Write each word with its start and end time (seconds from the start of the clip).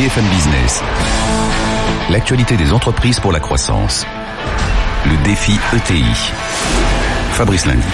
BFM 0.00 0.24
Business. 0.30 0.82
L'actualité 2.08 2.56
des 2.56 2.72
entreprises 2.72 3.20
pour 3.20 3.32
la 3.32 3.38
croissance. 3.38 4.06
Le 5.04 5.22
défi 5.24 5.52
ETI. 5.74 6.32
Fabrice 7.32 7.66
Lundi. 7.66 7.86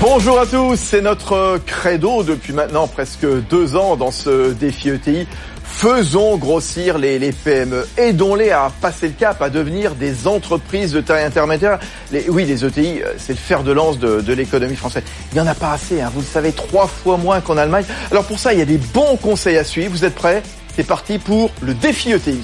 Bonjour 0.00 0.40
à 0.40 0.46
tous, 0.46 0.76
c'est 0.76 1.02
notre 1.02 1.60
credo 1.66 2.22
depuis 2.22 2.54
maintenant 2.54 2.88
presque 2.88 3.26
deux 3.50 3.76
ans 3.76 3.96
dans 3.96 4.10
ce 4.10 4.54
défi 4.54 4.88
ETI. 4.88 5.26
Faisons 5.74 6.36
grossir 6.36 6.96
les, 6.96 7.18
les 7.18 7.32
PME, 7.32 7.88
aidons-les 7.96 8.50
à 8.50 8.70
passer 8.80 9.08
le 9.08 9.14
cap, 9.14 9.42
à 9.42 9.50
devenir 9.50 9.96
des 9.96 10.28
entreprises 10.28 10.92
de 10.92 11.00
taille 11.00 11.24
intermédiaire. 11.24 11.80
Les, 12.12 12.28
oui, 12.28 12.44
les 12.44 12.64
ETI, 12.64 13.02
euh, 13.02 13.14
c'est 13.18 13.32
le 13.32 13.38
fer 13.38 13.64
de 13.64 13.72
lance 13.72 13.98
de, 13.98 14.20
de 14.20 14.32
l'économie 14.32 14.76
française. 14.76 15.02
Il 15.32 15.34
n'y 15.34 15.40
en 15.40 15.46
a 15.48 15.56
pas 15.56 15.72
assez, 15.72 16.00
hein, 16.00 16.12
vous 16.14 16.20
le 16.20 16.26
savez, 16.26 16.52
trois 16.52 16.86
fois 16.86 17.16
moins 17.16 17.40
qu'en 17.40 17.56
Allemagne. 17.56 17.84
Alors 18.12 18.24
pour 18.24 18.38
ça, 18.38 18.52
il 18.52 18.60
y 18.60 18.62
a 18.62 18.66
des 18.66 18.78
bons 18.78 19.16
conseils 19.16 19.58
à 19.58 19.64
suivre. 19.64 19.90
Vous 19.90 20.04
êtes 20.04 20.14
prêts? 20.14 20.42
C'est 20.76 20.86
parti 20.86 21.18
pour 21.18 21.50
le 21.62 21.74
défi 21.74 22.12
ETI. 22.12 22.40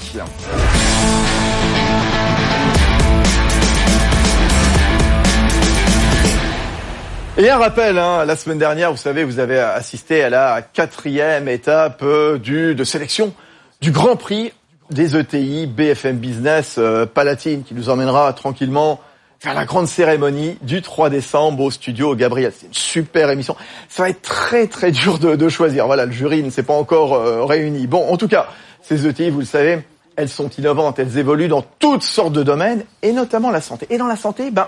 Et 7.37 7.49
un 7.49 7.57
rappel, 7.57 7.97
hein, 7.97 8.25
la 8.25 8.35
semaine 8.35 8.57
dernière, 8.57 8.91
vous 8.91 8.97
savez, 8.97 9.23
vous 9.23 9.39
avez 9.39 9.59
assisté 9.59 10.23
à 10.23 10.29
la 10.29 10.61
quatrième 10.61 11.47
étape 11.47 12.01
euh, 12.03 12.37
du, 12.37 12.75
de 12.75 12.83
sélection 12.83 13.33
du 13.81 13.91
Grand 13.91 14.17
Prix 14.17 14.51
des 14.89 15.15
ETI 15.15 15.67
BFM 15.67 16.17
Business 16.17 16.75
euh, 16.77 17.05
Palatine, 17.05 17.63
qui 17.63 17.75
nous 17.75 17.89
emmènera 17.89 18.33
tranquillement 18.33 18.99
vers 19.41 19.53
la 19.53 19.63
grande 19.63 19.87
cérémonie 19.87 20.57
du 20.63 20.81
3 20.81 21.09
décembre 21.09 21.63
au 21.63 21.71
studio 21.71 22.13
Gabriel. 22.15 22.51
C'est 22.53 22.65
une 22.65 22.73
super 22.73 23.29
émission. 23.29 23.55
Ça 23.87 24.03
va 24.03 24.09
être 24.09 24.21
très 24.21 24.67
très 24.67 24.91
dur 24.91 25.17
de, 25.19 25.35
de 25.35 25.49
choisir. 25.49 25.85
Voilà, 25.85 26.05
le 26.05 26.11
jury 26.11 26.43
ne 26.43 26.49
s'est 26.49 26.63
pas 26.63 26.73
encore 26.73 27.13
euh, 27.13 27.45
réuni. 27.45 27.87
Bon, 27.87 28.11
en 28.11 28.17
tout 28.17 28.27
cas, 28.27 28.47
ces 28.81 29.07
ETI, 29.07 29.29
vous 29.29 29.39
le 29.39 29.45
savez, 29.45 29.79
elles 30.17 30.29
sont 30.29 30.49
innovantes, 30.49 30.99
elles 30.99 31.17
évoluent 31.17 31.47
dans 31.47 31.63
toutes 31.77 32.03
sortes 32.03 32.33
de 32.33 32.43
domaines, 32.43 32.83
et 33.01 33.13
notamment 33.13 33.51
la 33.51 33.61
santé. 33.61 33.87
Et 33.91 33.97
dans 33.97 34.07
la 34.07 34.17
santé, 34.17 34.51
ben 34.51 34.67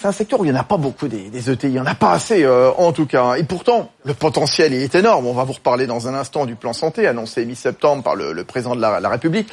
c'est 0.00 0.06
un 0.06 0.12
secteur 0.12 0.38
où 0.38 0.44
il 0.44 0.52
n'y 0.52 0.56
en 0.56 0.60
a 0.60 0.64
pas 0.64 0.76
beaucoup 0.76 1.08
des, 1.08 1.50
ETI, 1.50 1.66
il 1.66 1.72
n'y 1.72 1.80
en 1.80 1.86
a 1.86 1.96
pas 1.96 2.12
assez 2.12 2.44
euh, 2.44 2.70
en 2.76 2.92
tout 2.92 3.06
cas. 3.06 3.34
Et 3.34 3.42
pourtant, 3.42 3.90
le 4.04 4.14
potentiel 4.14 4.72
est 4.72 4.94
énorme. 4.94 5.26
On 5.26 5.32
va 5.32 5.42
vous 5.42 5.54
reparler 5.54 5.88
dans 5.88 6.06
un 6.06 6.14
instant 6.14 6.46
du 6.46 6.54
plan 6.54 6.72
santé 6.72 7.08
annoncé 7.08 7.44
mi-septembre 7.44 8.04
par 8.04 8.14
le, 8.14 8.44
président 8.44 8.76
de 8.76 8.80
la, 8.80 9.08
République. 9.08 9.48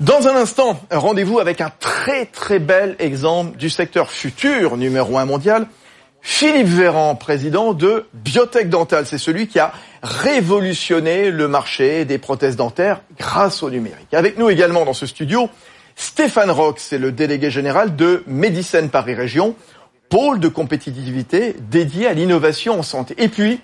Dans 0.00 0.26
un 0.26 0.34
instant, 0.34 0.80
rendez-vous 0.90 1.38
avec 1.38 1.60
un 1.60 1.70
très 1.78 2.26
très 2.26 2.58
bel 2.58 2.96
exemple 2.98 3.56
du 3.56 3.70
secteur 3.70 4.10
futur 4.10 4.76
numéro 4.76 5.16
un 5.16 5.26
mondial. 5.26 5.68
Philippe 6.20 6.68
Véran, 6.68 7.14
président 7.14 7.72
de 7.72 8.06
Biotech 8.14 8.70
Dental, 8.70 9.06
c'est 9.06 9.18
celui 9.18 9.46
qui 9.46 9.60
a 9.60 9.72
révolutionné 10.02 11.30
le 11.30 11.46
marché 11.46 12.04
des 12.04 12.18
prothèses 12.18 12.56
dentaires 12.56 13.02
grâce 13.18 13.62
au 13.62 13.70
numérique. 13.70 14.12
Avec 14.12 14.38
nous 14.38 14.50
également 14.50 14.84
dans 14.84 14.94
ce 14.94 15.06
studio, 15.06 15.50
Stéphane 15.96 16.50
Rox, 16.50 16.82
c'est 16.82 16.98
le 16.98 17.12
délégué 17.12 17.50
général 17.50 17.94
de 17.94 18.24
Médicine 18.26 18.88
Paris 18.88 19.14
Région 19.14 19.54
pôle 20.14 20.38
de 20.38 20.46
compétitivité 20.46 21.56
dédié 21.58 22.06
à 22.06 22.12
l'innovation 22.12 22.78
en 22.78 22.84
santé. 22.84 23.16
Et 23.18 23.26
puis, 23.26 23.60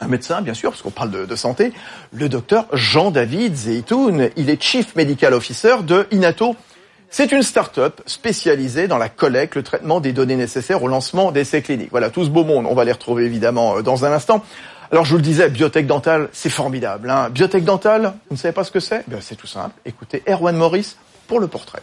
un 0.00 0.08
médecin, 0.08 0.42
bien 0.42 0.52
sûr, 0.52 0.70
parce 0.70 0.82
qu'on 0.82 0.90
parle 0.90 1.12
de, 1.12 1.36
santé, 1.36 1.72
le 2.12 2.28
docteur 2.28 2.66
Jean-David 2.72 3.54
Zeitoun. 3.54 4.30
Il 4.34 4.50
est 4.50 4.60
Chief 4.60 4.96
Medical 4.96 5.32
Officer 5.32 5.76
de 5.84 6.08
Inato. 6.10 6.56
C'est 7.08 7.30
une 7.30 7.44
start-up 7.44 8.00
spécialisée 8.04 8.88
dans 8.88 8.98
la 8.98 9.08
collecte, 9.08 9.54
le 9.54 9.62
traitement 9.62 10.00
des 10.00 10.12
données 10.12 10.34
nécessaires 10.34 10.82
au 10.82 10.88
lancement 10.88 11.30
d'essais 11.30 11.62
cliniques. 11.62 11.92
Voilà, 11.92 12.10
tout 12.10 12.24
ce 12.24 12.30
beau 12.30 12.42
monde, 12.42 12.66
on 12.68 12.74
va 12.74 12.84
les 12.84 12.90
retrouver 12.90 13.24
évidemment 13.24 13.76
euh, 13.76 13.82
dans 13.82 14.04
un 14.04 14.10
instant. 14.10 14.42
Alors 14.90 15.04
je 15.04 15.10
vous 15.10 15.18
le 15.18 15.22
disais, 15.22 15.48
biotech 15.48 15.86
dentale, 15.86 16.30
c'est 16.32 16.50
formidable. 16.50 17.10
Hein. 17.10 17.30
Biotech 17.30 17.62
dentale, 17.62 18.14
vous 18.28 18.34
ne 18.34 18.40
savez 18.40 18.52
pas 18.52 18.64
ce 18.64 18.72
que 18.72 18.80
c'est? 18.80 19.04
Ben, 19.06 19.20
C'est 19.20 19.36
tout 19.36 19.46
simple. 19.46 19.76
Écoutez, 19.84 20.24
Erwan 20.28 20.56
Morris 20.56 20.96
pour 21.28 21.38
le 21.38 21.46
portrait. 21.46 21.82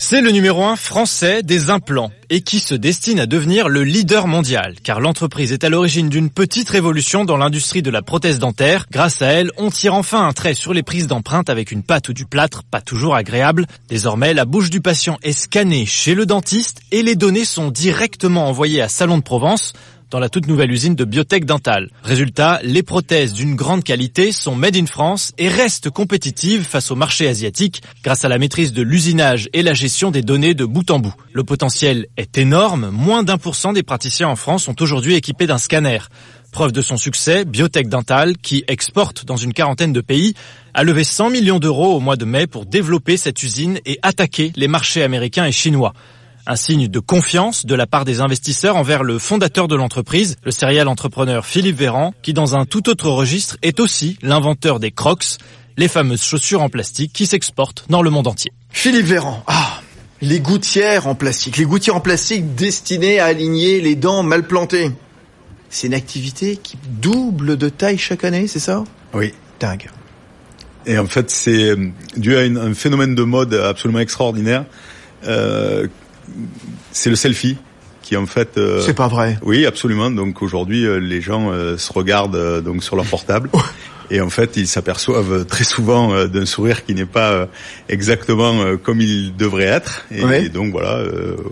C'est 0.00 0.20
le 0.20 0.30
numéro 0.30 0.64
un 0.64 0.76
français 0.76 1.42
des 1.42 1.70
implants 1.70 2.12
et 2.30 2.40
qui 2.40 2.60
se 2.60 2.76
destine 2.76 3.18
à 3.18 3.26
devenir 3.26 3.68
le 3.68 3.82
leader 3.82 4.28
mondial 4.28 4.76
car 4.84 5.00
l'entreprise 5.00 5.52
est 5.52 5.64
à 5.64 5.68
l'origine 5.68 6.08
d'une 6.08 6.30
petite 6.30 6.70
révolution 6.70 7.24
dans 7.24 7.36
l'industrie 7.36 7.82
de 7.82 7.90
la 7.90 8.00
prothèse 8.00 8.38
dentaire. 8.38 8.86
Grâce 8.92 9.22
à 9.22 9.26
elle, 9.26 9.50
on 9.56 9.70
tire 9.72 9.94
enfin 9.94 10.24
un 10.24 10.32
trait 10.32 10.54
sur 10.54 10.72
les 10.72 10.84
prises 10.84 11.08
d'empreintes 11.08 11.50
avec 11.50 11.72
une 11.72 11.82
pâte 11.82 12.10
ou 12.10 12.12
du 12.12 12.26
plâtre, 12.26 12.62
pas 12.62 12.80
toujours 12.80 13.16
agréable. 13.16 13.66
Désormais, 13.88 14.34
la 14.34 14.44
bouche 14.44 14.70
du 14.70 14.80
patient 14.80 15.18
est 15.24 15.32
scannée 15.32 15.84
chez 15.84 16.14
le 16.14 16.26
dentiste 16.26 16.80
et 16.92 17.02
les 17.02 17.16
données 17.16 17.44
sont 17.44 17.72
directement 17.72 18.48
envoyées 18.48 18.80
à 18.80 18.88
Salon 18.88 19.18
de 19.18 19.22
Provence 19.24 19.72
dans 20.10 20.18
la 20.18 20.28
toute 20.28 20.46
nouvelle 20.46 20.70
usine 20.70 20.94
de 20.94 21.04
biotech 21.04 21.44
Dental. 21.44 21.90
Résultat, 22.02 22.60
les 22.62 22.82
prothèses 22.82 23.32
d'une 23.32 23.54
grande 23.54 23.84
qualité 23.84 24.32
sont 24.32 24.54
made 24.54 24.76
in 24.76 24.86
France 24.86 25.32
et 25.38 25.48
restent 25.48 25.90
compétitives 25.90 26.64
face 26.64 26.90
au 26.90 26.96
marché 26.96 27.28
asiatique 27.28 27.82
grâce 28.02 28.24
à 28.24 28.28
la 28.28 28.38
maîtrise 28.38 28.72
de 28.72 28.82
l'usinage 28.82 29.48
et 29.52 29.62
la 29.62 29.74
gestion 29.74 30.10
des 30.10 30.22
données 30.22 30.54
de 30.54 30.64
bout 30.64 30.90
en 30.90 30.98
bout. 30.98 31.14
Le 31.32 31.44
potentiel 31.44 32.06
est 32.16 32.38
énorme, 32.38 32.90
moins 32.90 33.22
d'un 33.22 33.38
pour 33.38 33.54
cent 33.54 33.72
des 33.72 33.82
praticiens 33.82 34.28
en 34.28 34.36
France 34.36 34.64
sont 34.64 34.80
aujourd'hui 34.82 35.14
équipés 35.14 35.46
d'un 35.46 35.58
scanner. 35.58 35.98
Preuve 36.50 36.72
de 36.72 36.80
son 36.80 36.96
succès, 36.96 37.44
Biotech 37.44 37.88
Dental, 37.88 38.36
qui 38.38 38.64
exporte 38.68 39.26
dans 39.26 39.36
une 39.36 39.52
quarantaine 39.52 39.92
de 39.92 40.00
pays, 40.00 40.34
a 40.72 40.82
levé 40.82 41.04
100 41.04 41.30
millions 41.30 41.58
d'euros 41.58 41.94
au 41.94 42.00
mois 42.00 42.16
de 42.16 42.24
mai 42.24 42.46
pour 42.46 42.64
développer 42.64 43.16
cette 43.16 43.42
usine 43.42 43.78
et 43.84 43.98
attaquer 44.02 44.52
les 44.56 44.68
marchés 44.68 45.02
américains 45.02 45.44
et 45.44 45.52
chinois. 45.52 45.92
Un 46.50 46.56
signe 46.56 46.88
de 46.88 46.98
confiance 46.98 47.66
de 47.66 47.74
la 47.74 47.86
part 47.86 48.06
des 48.06 48.22
investisseurs 48.22 48.76
envers 48.76 49.04
le 49.04 49.18
fondateur 49.18 49.68
de 49.68 49.76
l'entreprise, 49.76 50.36
le 50.44 50.50
serial 50.50 50.88
entrepreneur 50.88 51.44
Philippe 51.44 51.76
Véran, 51.76 52.14
qui 52.22 52.32
dans 52.32 52.56
un 52.56 52.64
tout 52.64 52.88
autre 52.88 53.10
registre 53.10 53.58
est 53.60 53.80
aussi 53.80 54.16
l'inventeur 54.22 54.80
des 54.80 54.90
Crocs, 54.90 55.36
les 55.76 55.88
fameuses 55.88 56.22
chaussures 56.22 56.62
en 56.62 56.70
plastique 56.70 57.12
qui 57.12 57.26
s'exportent 57.26 57.84
dans 57.90 58.00
le 58.00 58.08
monde 58.08 58.26
entier. 58.26 58.50
Philippe 58.70 59.04
Véran, 59.04 59.44
ah, 59.46 59.82
les 60.22 60.40
gouttières 60.40 61.06
en 61.06 61.14
plastique, 61.14 61.58
les 61.58 61.66
gouttières 61.66 61.96
en 61.96 62.00
plastique 62.00 62.54
destinées 62.54 63.20
à 63.20 63.26
aligner 63.26 63.82
les 63.82 63.94
dents 63.94 64.22
mal 64.22 64.46
plantées. 64.46 64.90
C'est 65.68 65.88
une 65.88 65.94
activité 65.94 66.56
qui 66.56 66.78
double 66.98 67.58
de 67.58 67.68
taille 67.68 67.98
chaque 67.98 68.24
année, 68.24 68.46
c'est 68.46 68.58
ça? 68.58 68.84
Oui. 69.12 69.34
Dingue. 69.60 69.90
Et 70.86 70.98
en 70.98 71.04
fait, 71.04 71.28
c'est 71.28 71.74
dû 72.16 72.38
à 72.38 72.46
une, 72.46 72.56
un 72.56 72.72
phénomène 72.72 73.14
de 73.14 73.22
mode 73.22 73.52
absolument 73.52 74.00
extraordinaire. 74.00 74.64
Euh, 75.26 75.88
c'est 76.92 77.10
le 77.10 77.16
selfie 77.16 77.56
qui 78.08 78.16
en 78.16 78.26
fait. 78.26 78.56
Euh, 78.56 78.80
c'est 78.80 78.94
pas 78.94 79.08
vrai. 79.08 79.38
Oui, 79.42 79.66
absolument. 79.66 80.10
Donc 80.10 80.40
aujourd'hui, 80.40 80.86
euh, 80.86 80.98
les 80.98 81.20
gens 81.20 81.50
euh, 81.50 81.76
se 81.76 81.92
regardent 81.92 82.36
euh, 82.36 82.60
donc 82.62 82.82
sur 82.82 82.96
leur 82.96 83.04
portable. 83.04 83.50
Et 84.10 84.22
en 84.22 84.30
fait, 84.30 84.56
ils 84.56 84.66
s'aperçoivent 84.66 85.44
très 85.44 85.64
souvent 85.64 86.24
d'un 86.24 86.46
sourire 86.46 86.86
qui 86.86 86.94
n'est 86.94 87.04
pas 87.04 87.46
exactement 87.90 88.78
comme 88.82 89.02
il 89.02 89.36
devrait 89.36 89.66
être. 89.66 90.06
Et, 90.10 90.48
donc 90.48 90.72
voilà, 90.72 91.02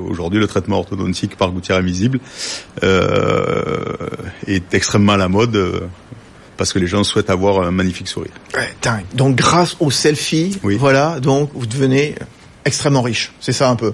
aujourd'hui, 0.08 0.40
le 0.40 0.46
traitement 0.46 0.78
orthodontique 0.78 1.36
par 1.36 1.50
gouttière 1.50 1.76
invisible 1.76 2.18
est 2.82 4.72
extrêmement 4.72 5.12
à 5.12 5.16
la 5.18 5.28
mode 5.28 5.82
parce 6.56 6.72
que 6.72 6.78
les 6.78 6.86
gens 6.86 7.04
souhaitent 7.04 7.28
avoir 7.28 7.60
un 7.60 7.72
magnifique 7.72 8.08
sourire. 8.08 8.32
Ouais, 8.54 8.72
dingue. 8.80 9.04
Donc 9.12 9.36
grâce 9.36 9.76
au 9.78 9.90
selfie, 9.90 10.58
Oui. 10.62 10.78
voilà, 10.78 11.20
donc 11.20 11.50
vous 11.52 11.66
devenez 11.66 12.14
extrêmement 12.64 13.02
riche. 13.02 13.32
C'est 13.38 13.52
ça 13.52 13.68
un 13.68 13.76
peu. 13.76 13.92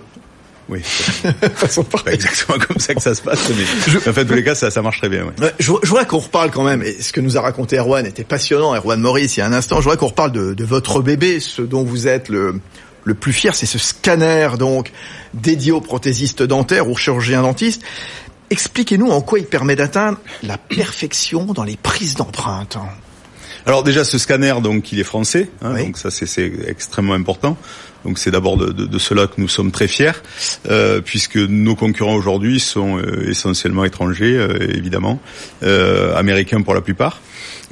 Oui, 0.73 0.81
Façon 1.55 1.85
pas 1.85 2.01
exactement 2.11 2.59
comme 2.59 2.79
ça 2.79 2.95
que 2.95 3.03
ça 3.03 3.15
se 3.15 3.21
passe, 3.21 3.51
mais 3.51 4.09
en 4.09 4.13
fait, 4.15 4.25
tous 4.25 4.35
les 4.35 4.43
cas, 4.43 4.55
ça, 4.55 4.71
ça 4.71 4.81
marche 4.81 4.99
très 4.99 5.11
bien. 5.11 5.27
Ouais, 5.41 5.53
je, 5.59 5.71
je 5.83 5.89
voudrais 5.89 6.07
qu'on 6.07 6.19
reparle 6.19 6.51
quand 6.51 6.65
même, 6.65 6.83
et 6.83 7.01
ce 7.03 7.13
que 7.13 7.21
nous 7.21 7.37
a 7.37 7.43
raconté 7.43 7.77
Erwan 7.77 8.07
était 8.07 8.25
passionnant, 8.25 8.75
Erwan 8.75 9.01
Maurice, 9.01 9.37
il 9.37 9.41
y 9.41 9.43
a 9.43 9.47
un 9.47 9.53
instant, 9.53 9.77
je 9.77 9.83
voudrais 9.85 9.99
qu'on 9.99 10.07
reparle 10.07 10.33
de, 10.33 10.55
de 10.55 10.65
votre 10.65 11.03
bébé, 11.03 11.41
ce 11.41 11.61
dont 11.61 11.85
vous 11.85 12.09
êtes 12.09 12.31
le, 12.31 12.59
le 13.05 13.15
plus 13.15 13.33
fier, 13.33 13.55
c'est 13.55 13.67
ce 13.67 13.79
scanner 13.79 14.49
donc 14.59 14.93
dédié 15.35 15.73
aux 15.73 15.81
prothésistes 15.81 16.43
dentaires, 16.43 16.89
aux 16.89 16.97
chirurgiens 16.97 17.43
dentistes. 17.43 17.83
Expliquez-nous 18.51 19.09
en 19.09 19.21
quoi 19.21 19.39
il 19.39 19.47
permet 19.47 19.77
d'atteindre 19.77 20.19
la 20.43 20.59
perfection 20.59 21.47
dans 21.53 21.65
les 21.65 21.77
prises 21.77 22.15
d'empreintes. 22.15 22.77
Alors 23.67 23.83
déjà, 23.83 24.05
ce 24.05 24.19
scanner, 24.19 24.55
donc, 24.63 24.93
il 24.93 25.01
est 25.01 25.05
français, 25.05 25.49
hein, 25.63 25.73
Oui. 25.75 25.85
donc 25.87 25.99
ça, 25.99 26.11
c'est 26.11 26.27
extrêmement 26.67 27.15
important. 27.15 27.57
Donc 28.05 28.19
c'est 28.19 28.33
d'abord 28.33 28.57
de, 28.57 28.73
de, 28.73 28.85
de 28.87 28.99
cela 28.99 29.29
que 29.29 29.35
nous 29.41 29.49
sommes 29.49 29.71
très 29.71 29.87
fiers, 29.87 30.11
euh, 30.69 31.01
puisque 31.01 31.37
nos 31.37 31.77
concurrents 31.77 32.15
aujourd'hui 32.17 32.59
sont 32.59 32.99
euh, 32.99 33.29
essentiellement 33.31 33.85
étrangers, 33.85 34.37
euh, 34.37 34.59
évidemment, 34.77 35.21
euh, 35.63 36.17
américains 36.17 36.63
pour 36.63 36.75
la 36.75 36.81
plupart. 36.81 37.21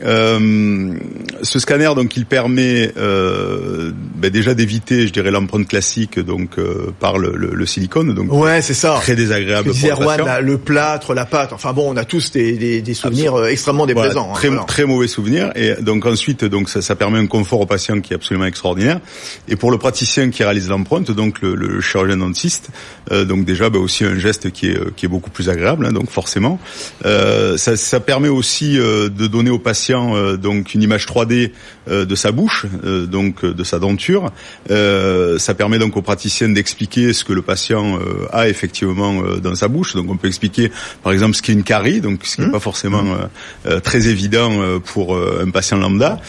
Euh, 0.04 0.94
ce 1.42 1.58
scanner, 1.58 1.90
donc, 1.94 2.16
il 2.16 2.26
permet 2.26 2.92
euh, 2.96 3.92
ben, 4.16 4.30
déjà 4.30 4.54
d'éviter, 4.54 5.06
je 5.06 5.12
dirais, 5.12 5.30
l'empreinte 5.30 5.68
classique, 5.68 6.18
donc 6.18 6.58
euh, 6.58 6.92
par 6.98 7.18
le, 7.18 7.32
le, 7.36 7.50
le 7.54 7.66
silicone, 7.66 8.14
donc 8.14 8.32
Ouais, 8.32 8.62
c'est 8.62 8.74
ça. 8.74 8.98
très 9.00 9.14
désagréable 9.14 9.70
pour 9.72 9.90
Erwan, 9.90 10.24
la- 10.24 10.40
le 10.40 10.58
plâtre, 10.58 11.14
la 11.14 11.26
pâte, 11.26 11.52
enfin 11.52 11.72
bon, 11.72 11.92
on 11.92 11.96
a 11.96 12.04
tous 12.04 12.30
des, 12.32 12.52
des, 12.52 12.80
des 12.82 12.94
souvenirs 12.94 13.34
euh, 13.34 13.46
extrêmement 13.48 13.84
Voilà, 13.86 14.08
déplaisants. 14.08 14.30
hein, 14.30 14.34
très, 14.34 14.48
voilà. 14.48 14.64
très 14.64 14.84
mauvais 14.84 15.06
souvenir. 15.08 15.50
Et 15.54 15.74
donc 15.82 16.06
ensuite, 16.06 16.44
donc 16.44 16.68
ça, 16.68 16.80
ça 16.82 16.94
permet 16.96 17.18
un 17.18 17.26
confort 17.26 17.60
au 17.60 17.66
patient 17.66 18.00
qui 18.00 18.12
est 18.12 18.16
absolument 18.16 18.46
extraordinaire. 18.46 19.00
Et 19.48 19.56
pour 19.56 19.70
le 19.70 19.78
praticien 19.78 20.30
qui 20.30 20.42
réalise 20.44 20.68
l'empreinte, 20.68 21.10
donc 21.10 21.42
le, 21.42 21.54
le 21.54 21.80
chirurgien 21.80 22.16
dentiste, 22.16 22.70
euh, 23.12 23.24
donc 23.24 23.44
déjà 23.44 23.68
bah, 23.70 23.78
aussi 23.78 24.04
un 24.04 24.18
geste 24.18 24.50
qui 24.50 24.68
est, 24.70 24.94
qui 24.94 25.06
est 25.06 25.08
beaucoup 25.08 25.30
plus 25.30 25.48
agréable. 25.50 25.86
hein, 25.86 25.92
donc 25.92 26.10
forcément, 26.10 26.58
euh, 27.04 27.56
ça, 27.56 27.76
ça 27.76 28.00
permet 28.00 28.28
aussi 28.28 28.78
euh, 28.78 29.08
de 29.08 29.26
donner 29.26 29.50
au 29.50 29.58
patient 29.58 29.89
patient 29.90 30.36
donc 30.36 30.74
une 30.74 30.82
image 30.82 31.06
3D 31.06 31.50
de 31.88 32.14
sa 32.14 32.32
bouche, 32.32 32.66
donc 32.84 33.44
de 33.44 33.64
sa 33.64 33.78
denture. 33.78 34.30
ça 34.68 35.54
permet 35.54 35.78
donc 35.78 35.96
au 35.96 36.02
praticien 36.02 36.48
d'expliquer 36.48 37.12
ce 37.12 37.24
que 37.24 37.32
le 37.32 37.42
patient 37.42 37.98
a 38.32 38.48
effectivement 38.48 39.22
dans 39.42 39.54
sa 39.54 39.68
bouche. 39.68 39.94
Donc 39.94 40.10
on 40.10 40.16
peut 40.16 40.28
expliquer 40.28 40.70
par 41.02 41.12
exemple 41.12 41.34
ce 41.34 41.42
qu'est 41.42 41.52
une 41.52 41.64
carie, 41.64 42.00
donc 42.00 42.20
ce 42.24 42.36
qui 42.36 42.42
n'est 42.42 42.48
mmh. 42.48 42.52
pas 42.52 42.60
forcément 42.60 43.02
mmh. 43.02 43.80
très 43.80 44.08
évident 44.08 44.78
pour 44.84 45.16
un 45.16 45.50
patient 45.50 45.78
lambda. 45.78 46.20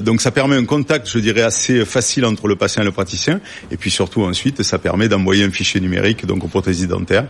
donc 0.00 0.20
ça 0.20 0.30
permet 0.30 0.56
un 0.56 0.64
contact, 0.64 1.08
je 1.08 1.18
dirais, 1.18 1.42
assez 1.42 1.84
facile 1.84 2.24
entre 2.24 2.48
le 2.48 2.56
patient 2.56 2.82
et 2.82 2.86
le 2.86 2.92
praticien. 2.92 3.40
Et 3.70 3.76
puis 3.76 3.90
surtout 3.90 4.22
ensuite, 4.22 4.62
ça 4.62 4.78
permet 4.78 5.08
d'envoyer 5.08 5.44
un 5.44 5.50
fichier 5.50 5.80
numérique 5.80 6.26
donc 6.26 6.44
au 6.44 6.48
prothésiste 6.48 6.88
dentaire, 6.88 7.26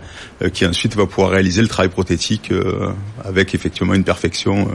qui 0.52 0.64
ensuite 0.64 0.97
va 0.97 1.06
pouvoir 1.06 1.31
réaliser 1.31 1.61
le 1.61 1.69
travail 1.69 1.90
prothétique 1.90 2.50
avec 3.25 3.55
effectivement 3.55 3.94
une 3.94 4.05
perfection 4.05 4.69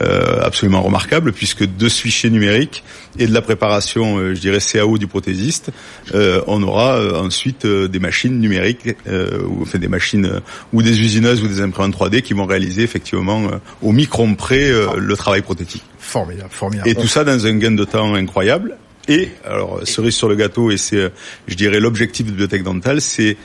euh, 0.00 0.40
absolument 0.42 0.82
remarquable 0.82 1.32
puisque 1.32 1.64
de 1.64 1.88
ce 1.88 2.00
fichier 2.00 2.30
numérique 2.30 2.82
et 3.18 3.26
de 3.26 3.34
la 3.34 3.42
préparation, 3.42 4.18
euh, 4.18 4.34
je 4.34 4.40
dirais 4.40 4.58
CAO 4.60 4.98
du 4.98 5.06
prothésiste, 5.06 5.70
euh, 6.14 6.40
on 6.46 6.62
aura 6.62 7.20
ensuite 7.20 7.66
des 7.66 7.98
machines 7.98 8.38
numériques 8.38 8.96
ou 9.06 9.62
enfin 9.62 9.78
des 9.78 9.88
machines 9.88 10.40
ou 10.72 10.82
des 10.82 11.00
usineuses 11.00 11.42
ou 11.42 11.48
des 11.48 11.60
imprimantes 11.60 11.94
3D 11.96 12.22
qui 12.22 12.34
vont 12.34 12.46
réaliser 12.46 12.82
effectivement 12.82 13.50
au 13.82 13.92
micron 13.92 14.34
près 14.34 14.70
le 14.96 15.16
travail 15.16 15.42
prothétique. 15.42 15.82
Formidable, 15.98 16.50
formidable. 16.50 16.88
Et 16.88 16.94
tout 16.94 17.08
ça 17.08 17.24
dans 17.24 17.46
un 17.46 17.54
gain 17.56 17.72
de 17.72 17.84
temps 17.84 18.14
incroyable. 18.14 18.76
Et 19.08 19.30
alors 19.44 19.80
cerise 19.84 20.14
sur 20.14 20.28
le 20.28 20.36
gâteau 20.36 20.70
et 20.70 20.76
c'est 20.76 21.10
je 21.48 21.54
dirais 21.54 21.80
l'objectif 21.80 22.26
de 22.26 22.30
bibliothèque 22.30 22.62
dentale, 22.62 23.00
c'est 23.00 23.36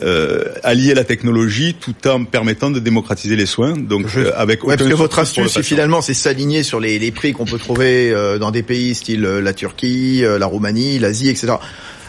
euh, 0.00 0.44
allier 0.62 0.94
la 0.94 1.04
technologie 1.04 1.74
tout 1.74 2.08
en 2.08 2.24
permettant 2.24 2.70
de 2.70 2.80
démocratiser 2.80 3.36
les 3.36 3.46
soins. 3.46 3.74
Donc 3.76 4.06
euh, 4.16 4.32
avec 4.36 4.64
ouais, 4.64 4.76
parce 4.76 4.88
que 4.88 4.94
votre 4.94 5.18
astuce, 5.18 5.60
finalement, 5.60 6.00
c'est 6.00 6.14
s'aligner 6.14 6.62
sur 6.62 6.80
les, 6.80 6.98
les, 6.98 7.10
prix 7.10 7.32
qu'on 7.32 7.44
peut 7.44 7.58
trouver 7.58 8.10
euh, 8.10 8.38
dans 8.38 8.50
des 8.50 8.62
pays 8.62 8.94
style 8.94 9.24
euh, 9.24 9.40
la 9.40 9.52
Turquie, 9.52 10.22
la 10.22 10.46
Roumanie, 10.46 10.98
l'Asie, 10.98 11.28
etc. 11.28 11.54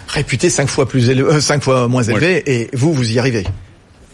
Réputés 0.07 0.50
cinq 0.50 0.69
fois 0.69 0.88
plus 0.88 1.09
élevé, 1.09 1.41
cinq 1.41 1.63
fois 1.63 1.88
moins 1.88 2.03
élevés, 2.03 2.44
et 2.45 2.69
vous, 2.74 2.94
vous 2.94 3.12
y 3.12 3.19
arrivez. 3.19 3.44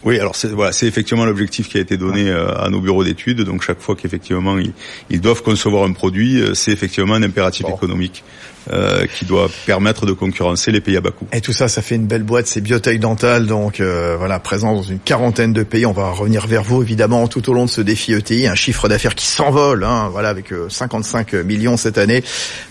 Oui, 0.03 0.19
alors 0.19 0.35
c'est 0.35 0.47
voilà, 0.47 0.71
c'est 0.71 0.87
effectivement 0.87 1.25
l'objectif 1.25 1.67
qui 1.67 1.77
a 1.77 1.81
été 1.81 1.97
donné 1.97 2.31
à 2.31 2.69
nos 2.69 2.79
bureaux 2.79 3.03
d'études. 3.03 3.41
Donc 3.41 3.63
chaque 3.63 3.81
fois 3.81 3.95
qu'effectivement 3.95 4.57
ils, 4.57 4.73
ils, 5.09 5.19
doivent 5.19 5.43
concevoir 5.43 5.83
un 5.83 5.91
produit, 5.91 6.41
c'est 6.53 6.71
effectivement 6.71 7.15
un 7.15 7.23
impératif 7.23 7.67
économique. 7.67 8.23
Euh, 8.71 9.07
qui 9.07 9.25
doit 9.25 9.49
permettre 9.65 10.05
de 10.05 10.11
concurrencer 10.11 10.71
les 10.71 10.79
pays 10.79 10.95
à 10.95 11.01
bas 11.01 11.09
coût. 11.09 11.25
Et 11.33 11.41
tout 11.41 11.53
ça, 11.53 11.67
ça 11.67 11.81
fait 11.81 11.95
une 11.95 12.05
belle 12.05 12.21
boîte, 12.21 12.45
c'est 12.45 12.61
Biotech 12.61 12.99
Dental, 12.99 13.47
donc 13.47 13.79
euh, 13.79 14.15
voilà, 14.15 14.37
présent 14.37 14.75
dans 14.75 14.83
une 14.83 14.99
quarantaine 14.99 15.53
de 15.53 15.63
pays. 15.63 15.87
On 15.87 15.91
va 15.91 16.11
revenir 16.11 16.45
vers 16.45 16.61
vous 16.61 16.83
évidemment 16.83 17.27
tout 17.27 17.49
au 17.49 17.53
long 17.53 17.65
de 17.65 17.69
ce 17.69 17.81
défi 17.81 18.13
ETI, 18.13 18.45
un 18.45 18.53
chiffre 18.53 18.87
d'affaires 18.87 19.15
qui 19.15 19.25
s'envole, 19.25 19.85
hein, 19.85 20.09
voilà, 20.11 20.29
avec 20.29 20.53
55 20.67 21.33
euh, 21.33 21.43
millions 21.43 21.77
cette 21.77 21.97
année, 21.97 22.23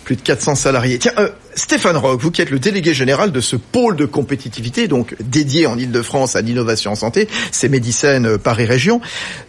plus 0.05 0.15
de 0.15 0.21
400 0.21 0.55
salariés. 0.55 0.99
Tiens, 0.99 1.15
Stéphane 1.59 1.97
Rock, 1.97 2.21
vous 2.21 2.31
qui 2.31 2.41
êtes 2.41 2.51
le 2.51 2.59
délégué 2.59 2.95
général 2.95 3.33
de 3.33 3.41
ce 3.41 3.57
pôle 3.57 3.97
de 3.97 4.07
compétitivité, 4.07 4.87
donc 4.87 5.17
dédié 5.21 5.67
en 5.67 5.77
Ile-de-France 5.77 6.37
à 6.37 6.41
l'innovation 6.41 6.93
en 6.93 6.95
santé, 6.95 7.29
c'est 7.51 7.69
Médicène 7.69 8.39
Paris 8.39 8.65
Région, 8.65 9.01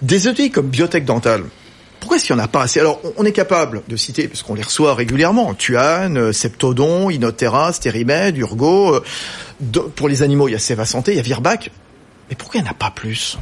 des 0.01 0.27
ETI 0.27 0.49
comme 0.49 0.67
Biotech 0.67 1.05
Dental, 1.05 1.43
pourquoi 1.99 2.17
est-ce 2.17 2.25
qu'il 2.25 2.35
n'y 2.35 2.41
en 2.41 2.45
a 2.45 2.47
pas 2.47 2.61
assez? 2.61 2.79
Alors, 2.79 3.01
on 3.17 3.25
est 3.25 3.31
capable 3.31 3.83
de 3.87 3.95
citer, 3.95 4.27
parce 4.27 4.41
qu'on 4.41 4.55
les 4.55 4.63
reçoit 4.63 4.95
régulièrement, 4.95 5.53
Tuan, 5.53 6.17
euh, 6.17 6.31
Septodon, 6.31 7.09
Inotera, 7.09 7.73
Stérimed, 7.73 8.37
Urgo. 8.37 8.95
Euh, 8.95 9.03
pour 9.95 10.07
les 10.07 10.23
animaux, 10.23 10.47
il 10.47 10.53
y 10.53 10.55
a 10.55 10.59
Seva 10.59 10.85
Santé, 10.85 11.11
il 11.11 11.17
y 11.17 11.19
a 11.19 11.23
Virbac. 11.23 11.71
Mais 12.29 12.35
pourquoi 12.35 12.59
il 12.59 12.63
n'y 12.63 12.69
en 12.69 12.71
a 12.71 12.75
pas 12.75 12.91
plus? 12.91 13.37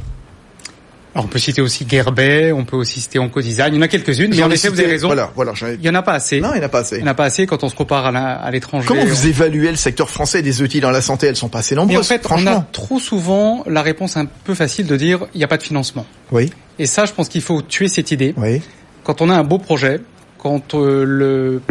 Alors 1.18 1.26
on 1.26 1.28
peut 1.28 1.40
citer 1.40 1.60
aussi 1.60 1.84
Gerbet, 1.88 2.52
on 2.52 2.64
peut 2.64 2.76
aussi 2.76 3.00
citer 3.00 3.18
Oncodesign, 3.18 3.74
il 3.74 3.76
y 3.76 3.78
en 3.80 3.82
a 3.82 3.88
quelques-unes, 3.88 4.32
mais 4.36 4.42
en 4.44 4.50
effet 4.52 4.68
vous 4.68 4.78
avez 4.78 4.88
raison. 4.88 5.08
Voilà, 5.08 5.32
voilà, 5.34 5.52
il 5.74 5.84
y 5.84 5.90
en 5.90 5.94
a 5.96 6.02
pas 6.02 6.12
assez. 6.12 6.40
Non, 6.40 6.50
il 6.54 6.58
n'y 6.58 6.60
en 6.60 6.66
a 6.66 6.68
pas 6.68 6.78
assez. 6.78 6.98
Il 6.98 7.02
n'y 7.02 7.08
en 7.08 7.10
a 7.10 7.14
pas 7.14 7.24
assez 7.24 7.44
quand 7.48 7.64
on 7.64 7.68
se 7.68 7.74
compare 7.74 8.06
à 8.06 8.50
l'étranger. 8.52 8.86
Comment 8.86 9.04
vous 9.04 9.26
évaluez 9.26 9.72
le 9.72 9.76
secteur 9.76 10.10
français 10.10 10.42
des 10.42 10.62
outils 10.62 10.78
dans 10.78 10.92
la 10.92 11.00
santé? 11.00 11.26
Elles 11.26 11.34
sont 11.34 11.48
pas 11.48 11.58
assez 11.58 11.74
nombreuses. 11.74 11.92
Mais 11.92 11.98
en 11.98 12.04
fait, 12.04 12.24
on 12.30 12.46
a 12.46 12.60
trop 12.70 13.00
souvent 13.00 13.64
la 13.66 13.82
réponse 13.82 14.16
un 14.16 14.26
peu 14.26 14.54
facile 14.54 14.86
de 14.86 14.96
dire 14.96 15.26
il 15.34 15.38
n'y 15.38 15.44
a 15.44 15.48
pas 15.48 15.56
de 15.56 15.64
financement. 15.64 16.06
Oui. 16.30 16.52
Et 16.78 16.86
ça, 16.86 17.04
je 17.04 17.12
pense 17.12 17.28
qu'il 17.28 17.42
faut 17.42 17.62
tuer 17.62 17.88
cette 17.88 18.12
idée. 18.12 18.32
Oui. 18.36 18.62
Quand 19.02 19.20
on 19.20 19.28
a 19.28 19.34
un 19.34 19.42
beau 19.42 19.58
projet, 19.58 20.00
quand 20.38 20.74
euh, 20.74 21.02
le 21.04 21.62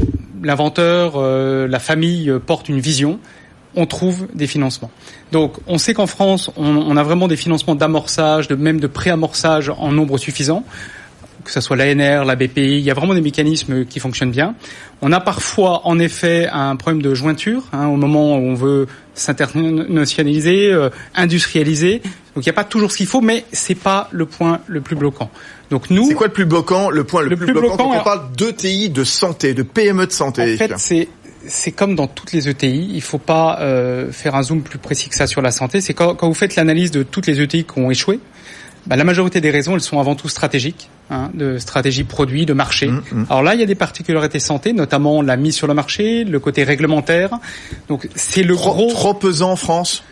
l'inventeur, 0.44 1.14
euh, 1.16 1.70
la 1.70 1.80
famille 1.80 2.30
euh, 2.30 2.38
porte 2.38 2.68
une 2.68 2.82
vision, 2.82 3.22
on 3.77 3.85
trouve 3.85 4.27
des 4.33 4.47
financements. 4.47 4.91
Donc, 5.31 5.53
on 5.68 5.77
sait 5.77 5.94
qu'en 5.94 6.07
France, 6.07 6.51
on, 6.57 6.65
on, 6.65 6.97
a 6.97 7.03
vraiment 7.03 7.27
des 7.27 7.38
financements 7.38 7.75
d'amorçage, 7.75 8.47
de 8.47 8.56
même 8.56 8.79
de 8.79 8.88
préamorçage 8.88 9.69
en 9.69 9.91
nombre 9.91 10.18
suffisant 10.18 10.63
que 11.47 11.53
ce 11.53 11.62
soit 11.62 11.77
l'ANR, 11.77 12.25
la 12.25 12.35
BPI, 12.35 12.77
il 12.77 12.79
y 12.81 12.91
a 12.91 12.94
vraiment 12.94 13.13
des 13.13 13.21
mécanismes 13.21 13.85
qui 13.85 14.00
fonctionnent 14.00 14.31
bien. 14.31 14.56
On 15.01 15.12
a 15.13 15.19
parfois, 15.21 15.88
en 15.88 15.97
effet, 15.97 16.47
un 16.51 16.75
problème 16.75 17.01
de 17.01 17.15
jointure 17.15 17.63
hein, 17.71 17.88
au 17.88 17.95
moment 17.95 18.38
où 18.38 18.41
on 18.41 18.53
veut 18.53 18.88
s'internationaliser, 19.13 20.71
euh, 20.71 20.89
industrialiser. 21.15 22.01
Donc 22.35 22.45
il 22.45 22.50
n'y 22.50 22.50
a 22.50 22.53
pas 22.53 22.65
toujours 22.65 22.91
ce 22.91 22.97
qu'il 22.97 23.07
faut, 23.07 23.21
mais 23.21 23.45
c'est 23.51 23.75
pas 23.75 24.09
le 24.12 24.25
point 24.25 24.59
le 24.68 24.81
plus 24.81 24.95
bloquant. 24.95 25.31
Donc 25.71 25.89
nous, 25.89 26.07
c'est 26.07 26.13
quoi 26.13 26.27
le 26.27 26.33
plus 26.33 26.45
bloquant? 26.45 26.89
Le 26.89 27.03
point 27.03 27.24
le, 27.24 27.35
plus, 27.35 27.51
bloquant, 27.51 27.77
quand 27.77 28.00
on 28.00 28.03
parle 28.03 28.31
d'ETI, 28.33 28.89
de 28.89 29.03
santé, 29.03 29.53
de 29.53 29.63
PME 29.63 30.07
de 30.07 30.12
santé. 30.12 30.53
En 30.53 30.57
fait, 30.57 30.74
c'est 30.77 31.07
c'est 31.48 31.72
comme 31.72 31.96
dans 31.96 32.08
toutes 32.08 32.32
les 32.32 32.50
ETI, 32.50 32.92
il 32.94 33.02
faut 33.02 33.18
pas 33.18 33.60
euh, 33.62 34.12
faire 34.12 34.36
un 34.36 34.44
zoom 34.44 34.62
plus 34.62 34.78
précis 34.78 35.10
que 35.10 35.16
ça 35.16 35.28
sur 35.28 35.42
la 35.42 35.52
santé. 35.52 35.82
C'est 35.82 35.94
quand, 35.94 36.16
quand 36.16 36.28
vous 36.28 36.34
faites 36.34 36.56
l'analyse 36.56 36.92
de 36.92 37.04
toutes 37.04 37.28
les 37.28 37.42
ETI 37.42 37.64
qui 37.64 37.80
ont 37.80 37.90
échoué, 37.90 38.20
bah, 38.88 38.96
la 38.96 39.04
majorité 39.04 39.42
des 39.42 39.52
raisons, 39.52 39.76
elles 39.76 39.82
sont 39.82 40.00
avant 40.00 40.16
tout 40.16 40.30
stratégiques, 40.30 40.90
hein, 41.10 41.30
de 41.34 41.58
stratégie 41.58 42.06
produit, 42.06 42.46
de 42.46 42.54
marché. 42.54 42.88
Mmh, 42.88 43.02
mmh. 43.12 43.26
Alors 43.30 43.44
là, 43.44 43.54
il 43.54 43.60
y 43.60 43.64
a 43.64 43.66
des 43.66 43.76
particularités 43.76 44.40
santé, 44.40 44.72
notamment 44.72 45.22
la 45.22 45.36
mise 45.36 45.56
sur 45.56 45.68
le 45.68 45.74
marché, 45.74 46.24
le 46.24 46.40
côté 46.40 46.64
réglementaire. 46.64 47.32
Donc 47.90 48.08
c'est 48.16 48.44
le 48.44 48.56
gros 48.56 48.92
trop 48.92 49.14
pesant 49.14 49.52
en 49.52 49.56
France? 49.56 50.04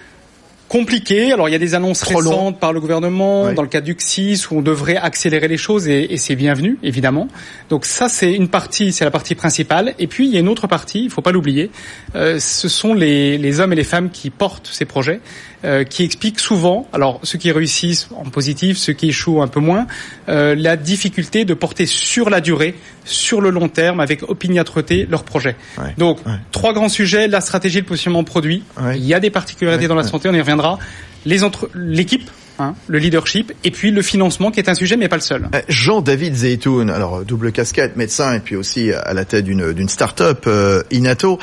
Compliqué. 0.68 1.32
Alors 1.32 1.50
il 1.50 1.52
y 1.52 1.56
a 1.56 1.60
des 1.60 1.76
annonces 1.76 2.04
récentes 2.04 2.60
par 2.60 2.74
le 2.74 2.80
gouvernement 2.80 3.54
dans 3.54 3.62
le 3.62 3.68
cadre 3.68 3.86
du 3.86 3.96
CSIS 3.96 4.48
où 4.50 4.58
on 4.58 4.62
devrait 4.62 4.98
accélérer 4.98 5.48
les 5.48 5.58
choses 5.58 5.88
et, 5.88 6.14
et 6.14 6.18
c'est 6.18 6.36
bienvenu 6.36 6.78
évidemment. 6.84 7.28
Donc 7.70 7.86
ça 7.86 8.10
c'est 8.10 8.34
une 8.34 8.50
partie, 8.50 8.92
c'est 8.92 9.06
la 9.06 9.12
partie 9.12 9.36
principale. 9.36 9.94
Et 10.00 10.08
puis 10.08 10.28
il 10.28 10.34
y 10.34 10.38
a 10.38 10.40
une 10.40 10.50
autre 10.50 10.68
partie, 10.68 11.04
il 11.04 11.10
faut 11.10 11.22
pas 11.22 11.32
l'oublier. 11.32 11.72
Euh, 12.16 12.40
ce 12.40 12.68
sont 12.68 12.94
les, 12.94 13.38
les, 13.38 13.60
hommes 13.60 13.74
et 13.74 13.76
les 13.76 13.84
femmes 13.84 14.10
qui 14.10 14.30
portent 14.30 14.70
ces 14.72 14.86
projets, 14.86 15.20
qui 15.84 16.04
expliquent 16.04 16.40
souvent, 16.40 16.88
alors 16.94 17.20
ceux 17.24 17.38
qui 17.38 17.52
réussissent 17.52 18.10
en 18.16 18.30
positif, 18.30 18.78
ceux 18.78 18.94
qui 18.94 19.10
échouent 19.10 19.42
un 19.42 19.48
peu 19.48 19.60
moins, 19.60 19.88
euh, 20.30 20.56
la 20.56 20.78
difficulté 20.78 21.46
de 21.46 21.54
porter 21.54 21.86
sur 21.86 22.30
la 22.30 22.42
durée, 22.42 22.76
sur 23.04 23.42
le 23.42 23.50
long 23.50 23.68
terme, 23.68 24.00
avec 24.00 24.24
opiniâtreté 24.24 25.08
leur 25.10 25.24
projet. 25.24 25.56
Donc 25.98 26.20
trois 26.52 26.74
grands 26.74 26.90
sujets 26.90 27.28
la 27.28 27.42
stratégie, 27.42 27.80
le 27.80 27.86
positionnement 27.86 28.24
produit. 28.24 28.64
Il 28.94 29.06
y 29.06 29.14
a 29.14 29.20
des 29.20 29.30
particularités 29.30 29.88
dans 29.88 29.96
la 29.96 30.04
santé, 30.04 30.30
on 30.30 30.34
y 30.34 30.40
reviendra 30.40 30.80
les 31.26 31.44
entre 31.44 31.70
l'équipe 31.74 32.30
Hein, 32.58 32.74
le 32.88 33.00
leadership 33.00 33.52
et 33.66 33.72
puis 33.72 33.92
le 33.92 34.02
financement 34.02 34.50
qui 34.50 34.62
est 34.62 34.70
un 34.70 34.76
sujet 34.76 34.96
mais 34.96 35.10
pas 35.10 35.18
le 35.18 35.22
seul. 35.22 35.50
Euh, 35.54 35.62
Jean-David 35.68 36.36
Zeytoun, 36.36 36.90
alors 36.90 37.26
double 37.26 37.52
casquette, 37.52 37.98
médecin 37.98 38.34
et 38.34 38.40
puis 38.40 38.56
aussi 38.56 38.94
à 38.94 39.14
la 39.14 39.26
tête 39.26 39.44
d'une 39.44 39.90
start-up 39.90 40.46
euh, 40.48 40.82
Inato. 40.90 41.38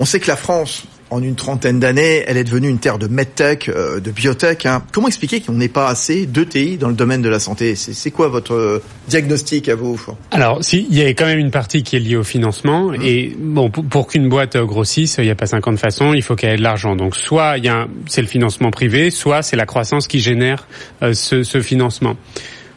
On 0.00 0.04
sait 0.04 0.20
que 0.20 0.28
la 0.28 0.36
France 0.36 0.82
en 1.10 1.22
une 1.22 1.34
trentaine 1.34 1.80
d'années, 1.80 2.24
elle 2.26 2.36
est 2.36 2.44
devenue 2.44 2.68
une 2.68 2.78
terre 2.78 2.98
de 2.98 3.08
medtech, 3.08 3.68
euh, 3.68 4.00
de 4.00 4.10
biotech. 4.10 4.64
Hein. 4.66 4.82
Comment 4.92 5.08
expliquer 5.08 5.40
qu'on 5.40 5.52
n'ait 5.52 5.68
pas 5.68 5.88
assez 5.88 6.26
d'ETI 6.26 6.78
dans 6.78 6.88
le 6.88 6.94
domaine 6.94 7.20
de 7.20 7.28
la 7.28 7.40
santé? 7.40 7.74
C'est 7.74 8.10
quoi 8.10 8.28
votre 8.28 8.54
euh, 8.54 8.82
diagnostic 9.08 9.68
à 9.68 9.74
vous 9.74 10.00
Alors, 10.30 10.64
si, 10.64 10.86
il 10.88 10.96
y 10.96 11.02
a 11.02 11.08
quand 11.08 11.26
même 11.26 11.38
une 11.38 11.50
partie 11.50 11.82
qui 11.82 11.96
est 11.96 12.00
liée 12.00 12.16
au 12.16 12.22
financement. 12.22 12.90
Mmh. 12.90 13.02
Et 13.02 13.36
bon, 13.38 13.70
pour, 13.70 14.06
qu'une 14.06 14.28
boîte 14.28 14.56
euh, 14.56 14.64
grossisse, 14.64 15.16
il 15.18 15.24
n'y 15.24 15.30
a 15.30 15.34
pas 15.34 15.46
50 15.46 15.78
façons, 15.78 16.14
il 16.14 16.22
faut 16.22 16.36
qu'elle 16.36 16.54
ait 16.54 16.56
de 16.56 16.62
l'argent. 16.62 16.94
Donc, 16.94 17.16
soit 17.16 17.58
il 17.58 17.64
y 17.64 17.68
a 17.68 17.88
c'est 18.06 18.22
le 18.22 18.28
financement 18.28 18.70
privé, 18.70 19.10
soit 19.10 19.42
c'est 19.42 19.56
la 19.56 19.66
croissance 19.66 20.06
qui 20.06 20.20
génère 20.20 20.66
ce, 21.12 21.42
ce 21.42 21.60
financement. 21.60 22.16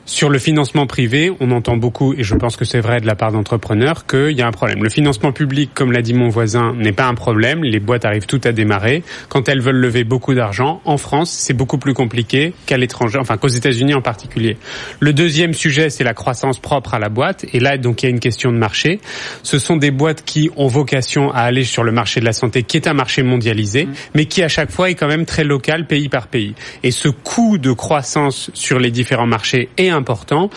Sur 0.06 0.30
le 0.30 0.38
financement 0.38 0.86
privé, 0.86 1.32
on 1.40 1.50
entend 1.52 1.78
beaucoup, 1.78 2.14
et 2.14 2.24
je 2.24 2.36
pense 2.36 2.58
que 2.58 2.66
c'est 2.66 2.82
vrai 2.82 3.00
de 3.00 3.08
la 3.08 3.16
part 3.16 3.32
d'entrepreneurs, 3.32 4.06
qu'il 4.06 4.32
y 4.32 4.42
a 4.42 4.48
un 4.48 4.52
problème. 4.52 4.84
Le 4.84 4.90
financement 4.90 5.32
public, 5.32 5.72
comme 5.74 5.94
l'a 5.94 6.02
dit 6.02 6.14
mon 6.14 6.28
voisin, 6.28 6.74
n'est 6.74 6.92
pas 6.92 7.06
un 7.06 7.14
problème. 7.14 7.64
Les 7.64 7.80
boîtes 7.80 8.04
arrivent 8.04 8.26
toutes 8.26 8.46
à 8.46 8.52
démarrer. 8.52 9.02
Quand 9.30 9.48
elles 9.48 9.62
veulent 9.62 9.78
lever 9.78 10.04
beaucoup 10.04 10.34
d'argent, 10.34 10.82
en 10.84 10.98
France, 10.98 11.32
c'est 11.32 11.54
beaucoup 11.54 11.78
plus 11.78 11.94
compliqué 11.94 12.54
qu'à 12.66 12.76
l'étranger, 12.76 13.18
enfin 13.18 13.38
qu'aux 13.38 13.48
États-Unis 13.48 13.94
en 13.94 14.02
particulier. 14.02 14.58
Le 15.00 15.14
deuxième 15.14 15.54
sujet, 15.54 15.90
c'est 15.90 16.04
la 16.04 16.14
croissance 16.14 16.60
propre 16.60 16.96
à 16.96 17.00
la 17.00 17.08
boîte. 17.08 17.46
Et 17.54 17.62
là, 17.62 17.78
donc, 17.78 18.04
il 18.04 18.08
y 18.08 18.10
a 18.10 18.12
une 18.12 18.20
question 18.20 18.52
de 18.52 18.58
marché. 18.58 19.00
Ce 19.42 19.58
sont 19.58 19.78
des 19.78 19.92
boîtes 19.92 20.26
qui 20.26 20.52
ont 20.58 20.68
vocation 20.68 21.32
à 21.32 21.40
aller 21.40 21.64
sur 21.64 21.84
le 21.84 21.94
marché 21.94 22.20
de 22.20 22.26
la 22.26 22.34
santé, 22.34 22.64
qui 22.64 22.76
est 22.76 22.88
un 22.90 22.94
marché 22.94 23.24
mondialisé, 23.24 23.86
mmh. 23.86 23.94
mais 24.16 24.26
qui 24.26 24.44
à 24.44 24.50
chaque 24.50 24.70
fois 24.70 24.90
est 24.90 24.96
quand 24.96 25.08
même 25.08 25.26
très 25.26 25.46
local, 25.46 25.88
pays 25.88 26.10
par 26.10 26.28
pays. 26.28 26.56
Et 26.84 26.92
ce 26.92 27.08
coût 27.08 27.58
de 27.58 27.72
croissance 27.72 28.52
sur 28.54 28.80
les 28.80 28.92
différents 28.92 29.28
marchés 29.28 29.70
est 29.78 29.93
important 29.94 30.50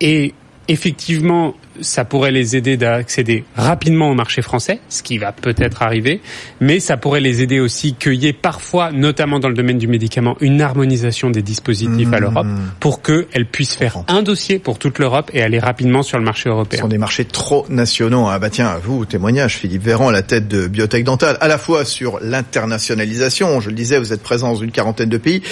et 0.00 0.34
effectivement, 0.68 1.54
ça 1.80 2.04
pourrait 2.04 2.30
les 2.30 2.54
aider 2.54 2.76
d'accéder 2.76 3.44
rapidement 3.56 4.10
au 4.10 4.14
marché 4.14 4.42
français, 4.42 4.80
ce 4.90 5.02
qui 5.02 5.16
va 5.16 5.32
peut-être 5.32 5.82
arriver, 5.82 6.20
mais 6.60 6.78
ça 6.78 6.98
pourrait 6.98 7.20
les 7.20 7.40
aider 7.40 7.58
aussi 7.58 7.94
qu'il 7.94 8.14
y 8.14 8.26
ait 8.26 8.34
parfois, 8.34 8.92
notamment 8.92 9.40
dans 9.40 9.48
le 9.48 9.54
domaine 9.54 9.78
du 9.78 9.88
médicament, 9.88 10.36
une 10.40 10.60
harmonisation 10.60 11.30
des 11.30 11.40
dispositifs 11.40 12.12
à 12.12 12.20
l'Europe 12.20 12.46
mmh. 12.46 12.58
pour 12.80 13.00
qu'elles 13.00 13.46
puissent 13.46 13.76
faire 13.76 14.04
un 14.08 14.22
dossier 14.22 14.58
pour 14.58 14.78
toute 14.78 14.98
l'Europe 14.98 15.30
et 15.32 15.42
aller 15.42 15.58
rapidement 15.58 16.02
sur 16.02 16.18
le 16.18 16.24
marché 16.24 16.50
européen. 16.50 16.78
Ce 16.78 16.82
sont 16.82 16.88
des 16.88 16.98
marchés 16.98 17.24
trop 17.24 17.64
nationaux. 17.70 18.26
Ah 18.28 18.38
bah 18.38 18.50
tiens, 18.50 18.76
vous, 18.82 19.06
témoignage, 19.06 19.56
Philippe 19.56 19.82
Véran, 19.82 20.10
la 20.10 20.22
tête 20.22 20.48
de 20.48 20.66
Biotech 20.66 21.04
Dental, 21.04 21.38
à 21.40 21.48
la 21.48 21.56
fois 21.56 21.86
sur 21.86 22.18
l'internationalisation, 22.20 23.60
je 23.60 23.70
le 23.70 23.74
disais, 23.74 23.98
vous 23.98 24.12
êtes 24.12 24.22
présent 24.22 24.48
dans 24.48 24.60
une 24.60 24.70
quarantaine 24.70 25.08
de 25.08 25.18
pays, 25.18 25.42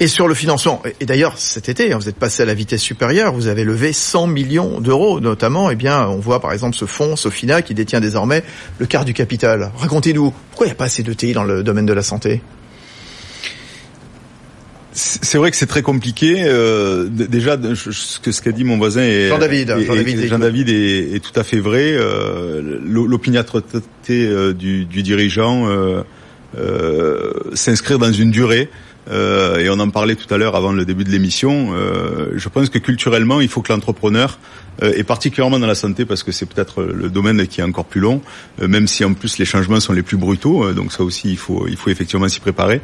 et 0.00 0.06
sur 0.06 0.26
le 0.26 0.34
financement, 0.34 0.82
et 1.00 1.06
d'ailleurs 1.06 1.38
cet 1.38 1.68
été, 1.68 1.92
hein, 1.92 1.98
vous 1.98 2.08
êtes 2.08 2.16
passé 2.16 2.42
à 2.42 2.46
la 2.46 2.54
vitesse 2.54 2.80
supérieure, 2.80 3.32
vous 3.32 3.46
avez 3.46 3.64
levé 3.64 3.92
100 3.92 4.26
millions 4.26 4.80
d'euros, 4.80 5.20
notamment, 5.20 5.70
eh 5.70 5.76
bien, 5.76 6.06
on 6.08 6.18
voit 6.18 6.40
par 6.40 6.52
exemple 6.52 6.76
ce 6.76 6.86
fonds, 6.86 7.16
Sofina, 7.16 7.62
qui 7.62 7.74
détient 7.74 8.00
désormais 8.00 8.42
le 8.78 8.86
quart 8.86 9.04
du 9.04 9.14
capital. 9.14 9.70
Racontez-nous, 9.76 10.32
pourquoi 10.50 10.66
il 10.66 10.70
n'y 10.70 10.74
a 10.74 10.76
pas 10.76 10.86
assez 10.86 11.02
de 11.02 11.12
TI 11.12 11.32
dans 11.32 11.44
le 11.44 11.62
domaine 11.62 11.86
de 11.86 11.92
la 11.92 12.02
santé? 12.02 12.42
C'est 14.94 15.38
vrai 15.38 15.50
que 15.50 15.56
c'est 15.56 15.66
très 15.66 15.80
compliqué. 15.80 16.42
Euh, 16.44 17.08
déjà, 17.08 17.56
ce 17.74 18.20
que 18.20 18.30
ce 18.30 18.42
qu'a 18.42 18.52
dit 18.52 18.62
mon 18.62 18.76
voisin 18.76 19.00
est, 19.00 19.28
Jean 19.28 19.38
David, 19.38 19.68
Jean 19.86 19.94
David, 19.94 20.26
Jean 20.26 20.38
David 20.38 20.68
est, 20.68 21.20
tout 21.20 21.38
à 21.38 21.44
fait 21.44 21.60
vrai. 21.60 21.94
Euh, 21.94 22.78
L'opiniâtreté 22.84 23.82
euh, 24.10 24.52
du, 24.52 24.84
du, 24.84 25.02
dirigeant 25.02 25.66
euh, 25.66 26.02
euh, 26.58 27.32
s'inscrire 27.54 27.98
dans 27.98 28.12
une 28.12 28.30
durée. 28.30 28.68
Euh, 29.10 29.58
et 29.58 29.68
on 29.68 29.78
en 29.80 29.90
parlait 29.90 30.14
tout 30.14 30.32
à 30.32 30.38
l'heure 30.38 30.54
avant 30.54 30.72
le 30.72 30.84
début 30.84 31.04
de 31.04 31.10
l'émission. 31.10 31.74
Euh, 31.74 32.32
je 32.34 32.48
pense 32.48 32.68
que 32.68 32.78
culturellement, 32.78 33.40
il 33.40 33.48
faut 33.48 33.62
que 33.62 33.72
l'entrepreneur, 33.72 34.38
euh, 34.82 34.92
et 34.96 35.04
particulièrement 35.04 35.58
dans 35.58 35.66
la 35.66 35.74
santé, 35.74 36.04
parce 36.04 36.22
que 36.22 36.32
c'est 36.32 36.46
peut-être 36.46 36.82
le 36.82 37.10
domaine 37.10 37.46
qui 37.46 37.60
est 37.60 37.64
encore 37.64 37.84
plus 37.84 38.00
long, 38.00 38.22
euh, 38.60 38.68
même 38.68 38.86
si 38.86 39.04
en 39.04 39.12
plus 39.14 39.38
les 39.38 39.44
changements 39.44 39.80
sont 39.80 39.92
les 39.92 40.02
plus 40.02 40.16
brutaux. 40.16 40.64
Euh, 40.64 40.72
donc 40.72 40.92
ça 40.92 41.02
aussi, 41.02 41.30
il 41.30 41.36
faut, 41.36 41.66
il 41.68 41.76
faut 41.76 41.90
effectivement 41.90 42.28
s'y 42.28 42.40
préparer. 42.40 42.80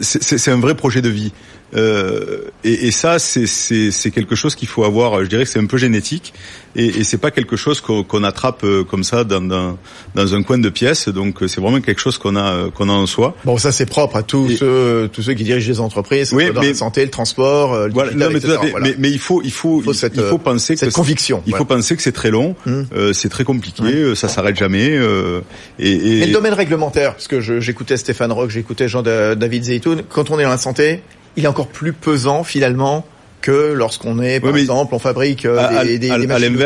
c'est 0.00 0.48
un 0.50 0.60
vrai 0.60 0.74
projet 0.74 1.02
de 1.02 1.08
vie. 1.08 1.32
Euh, 1.74 2.42
et, 2.64 2.88
et, 2.88 2.90
ça, 2.90 3.18
c'est 3.18 4.10
quelque 4.12 4.34
chose 4.34 4.54
qu'il 4.54 4.68
faut 4.68 4.84
avoir. 4.84 5.22
Je 5.22 5.28
dirais 5.28 5.44
que 5.44 5.50
c'est 5.50 5.60
un 5.60 5.66
peu 5.66 5.78
génétique, 5.78 6.32
et, 6.76 6.86
et 6.86 7.04
c'est 7.04 7.18
pas 7.18 7.30
quelque 7.30 7.56
chose 7.56 7.80
qu'on 7.80 8.24
attrape 8.24 8.64
euh, 8.64 8.84
comme 8.84 9.04
ça 9.04 9.24
dans, 9.24 9.40
dans, 9.40 9.78
dans, 10.14 10.34
un 10.34 10.42
coin 10.42 10.58
de 10.58 10.68
pièce. 10.68 11.08
Donc, 11.08 11.42
euh, 11.42 11.48
c'est 11.48 11.60
vraiment 11.60 11.80
quelque 11.80 12.00
chose 12.00 12.18
qu'on 12.18 12.36
a 12.36 12.52
euh, 12.52 12.70
qu'on 12.70 12.88
a 12.88 12.92
en 12.92 13.06
soi. 13.06 13.36
Bon, 13.44 13.56
ça 13.58 13.72
c'est 13.72 13.86
propre 13.86 14.16
à 14.16 14.22
tous 14.22 14.50
ceux 14.50 15.08
tous 15.12 15.22
ceux 15.22 15.34
qui 15.34 15.44
dirigent 15.44 15.68
les 15.68 15.80
entreprises, 15.80 16.32
oui, 16.32 16.50
dans 16.52 16.60
la 16.60 16.74
santé, 16.74 17.04
le 17.04 17.10
transport, 17.10 17.86
le 17.86 17.92
voilà, 17.92 18.12
non, 18.14 18.28
mais, 18.32 18.40
mais, 18.80 18.94
mais, 18.98 19.10
il 19.10 19.18
faut 19.18 19.42
il 19.42 19.52
faut 19.52 19.82
il 19.84 19.94
faut, 19.94 20.06
il 20.06 20.22
faut 20.22 20.38
penser 20.38 20.76
cette 20.76 20.90
que 20.90 20.94
conviction. 20.94 21.42
Il 21.46 21.54
faut 21.54 21.64
penser 21.64 21.96
que 21.96 22.02
c'est 22.02 22.12
très 22.12 22.30
long, 22.30 22.54
hum. 22.66 22.86
euh, 22.94 23.12
c'est 23.12 23.28
très 23.28 23.44
compliqué, 23.44 23.82
hum. 23.82 24.14
ça 24.14 24.28
s'arrête 24.28 24.56
jamais. 24.56 24.90
Euh, 24.90 25.40
et, 25.78 25.90
et, 25.90 26.26
le 26.26 26.32
domaine 26.32 26.54
réglementaire, 26.54 27.12
parce 27.14 27.28
que 27.28 27.40
j'écoutais 27.40 27.96
Stéphane 27.96 28.32
Rock, 28.32 28.50
j'écoutais 28.50 28.88
Jean 28.88 29.02
David 29.02 29.64
Zeytoun, 29.64 30.02
quand 30.08 30.30
on 30.30 30.38
est 30.38 30.44
dans 30.44 30.50
la 30.50 30.58
santé, 30.58 31.02
il 31.36 31.44
est 31.44 31.48
encore 31.48 31.68
plus 31.68 31.92
pesant 31.92 32.44
finalement 32.44 33.04
que 33.40 33.72
lorsqu'on 33.72 34.20
est, 34.20 34.40
par 34.40 34.56
exemple, 34.56 34.94
on 34.94 34.98
fabrique 34.98 35.44
euh, 35.44 35.84
des, 35.84 35.98
des, 35.98 36.08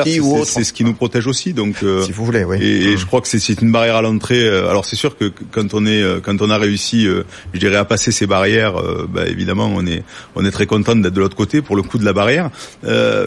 des 0.04 0.21
ou 0.21 0.37
autres. 0.37 0.50
C'est 0.50 0.64
ce 0.64 0.73
qui 0.73 0.85
nous 0.85 0.95
protège 0.95 1.26
aussi, 1.26 1.52
donc. 1.52 1.76
Euh, 1.83 2.02
si 2.02 2.12
vous 2.12 2.25
voulez, 2.25 2.45
oui. 2.45 2.62
Et, 2.62 2.97
je 2.97 3.07
crois 3.07 3.21
que 3.21 3.28
c'est 3.28 3.61
une 3.61 3.73
barrière 3.73 3.97
à 3.97 4.02
l'entrée. 4.02 4.43
Euh, 4.43 4.69
alors 4.69 4.85
c'est 4.85 4.97
sûr 4.97 5.16
que 5.16 5.33
quand 5.50 5.75
on 5.75 5.87
est, 5.87 6.02
quand 6.23 6.40
on 6.43 6.50
a 6.50 6.59
réussi, 6.59 7.07
je 7.52 7.59
dirais, 7.59 7.76
à 7.76 7.85
passer 7.85 8.12
ces 8.12 8.26
barrières, 8.26 8.75
bah, 9.09 9.26
évidemment, 9.26 9.71
on 9.75 9.87
est, 9.87 10.02
on 10.35 10.45
est 10.45 10.50
très 10.50 10.66
content 10.66 10.97
d'être 10.97 11.12
de 11.12 11.21
l'autre 11.21 11.37
côté 11.37 11.62
pour 11.62 11.76
le 11.76 11.83
coup 11.83 11.99
de 11.99 12.04
la 12.04 12.12
barrière. 12.12 12.50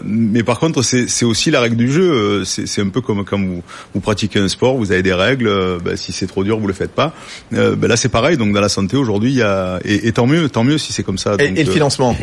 mais 0.04 0.42
par 0.42 0.58
contre, 0.58 0.82
c'est 0.82 1.24
aussi 1.24 1.50
la 1.50 1.60
règle 1.60 1.76
du 1.76 1.90
jeu. 1.90 2.44
C'est 2.44 2.80
un 2.80 2.88
peu 2.88 3.00
comme 3.00 3.24
quand 3.24 3.38
vous, 3.38 3.62
vous 3.94 4.00
pratiquez 4.00 4.38
un 4.38 4.48
sport, 4.48 4.76
vous 4.76 4.92
avez 4.92 5.02
des 5.02 5.14
règles. 5.14 5.50
Bah, 5.84 5.96
si 5.96 6.12
c'est 6.12 6.26
trop 6.26 6.44
dur, 6.44 6.58
vous 6.58 6.66
le 6.66 6.74
faites 6.74 6.92
pas. 6.92 7.14
Bah, 7.52 7.88
là, 7.88 7.96
c'est 7.96 8.08
pareil. 8.08 8.36
Donc 8.36 8.52
dans 8.52 8.60
la 8.60 8.68
santé 8.68 8.96
aujourd'hui, 8.96 9.30
il 9.30 9.38
y 9.38 9.42
a 9.42 9.78
et, 9.84 10.12
tant 10.12 10.26
mieux, 10.26 10.48
tant 10.48 10.64
mieux 10.64 10.78
si 10.78 10.92
c'est 10.92 11.02
comme 11.02 11.18
ça. 11.18 11.34
et, 11.38 11.60
et 11.60 11.64
le 11.64 11.72
financement? 11.72 12.16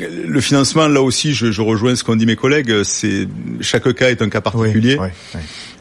Le 0.00 0.40
financement, 0.40 0.88
là 0.88 1.02
aussi, 1.02 1.34
je, 1.34 1.52
je 1.52 1.62
rejoins 1.62 1.94
ce 1.94 2.02
qu'ont 2.02 2.16
dit 2.16 2.26
mes 2.26 2.34
collègues. 2.34 2.82
C'est 2.82 3.28
chaque 3.60 3.92
cas 3.94 4.10
est 4.10 4.22
un 4.22 4.28
cas 4.28 4.40
particulier. 4.40 4.98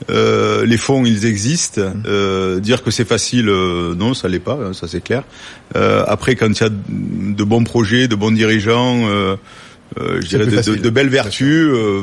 Euh, 0.10 0.66
les 0.66 0.78
fonds, 0.78 1.06
ils 1.06 1.26
existent. 1.26 1.82
Mmh. 1.82 2.04
Euh, 2.06 2.60
dire 2.60 2.84
que 2.84 2.92
c'est 2.92 3.08
facile, 3.08 3.50
euh, 3.50 3.96
non, 3.96 4.14
ça 4.14 4.28
l'est 4.28 4.40
pas, 4.40 4.60
hein, 4.62 4.74
ça 4.74 4.88
c'est 4.88 5.04
clair. 5.04 5.24
Euh, 5.76 6.04
après, 6.08 6.36
quand 6.36 6.48
il 6.48 6.62
y 6.62 6.66
a 6.66 6.70
de 6.70 7.44
bons 7.44 7.64
projets, 7.64 8.08
de 8.08 8.16
bons 8.16 8.32
dirigeants 8.32 9.08
euh, 10.00 10.22
je 10.22 10.28
dirais 10.28 10.46
de, 10.46 10.76
de, 10.76 10.90
belles 10.90 11.10
vertus. 11.10 11.68
Euh, 11.68 12.02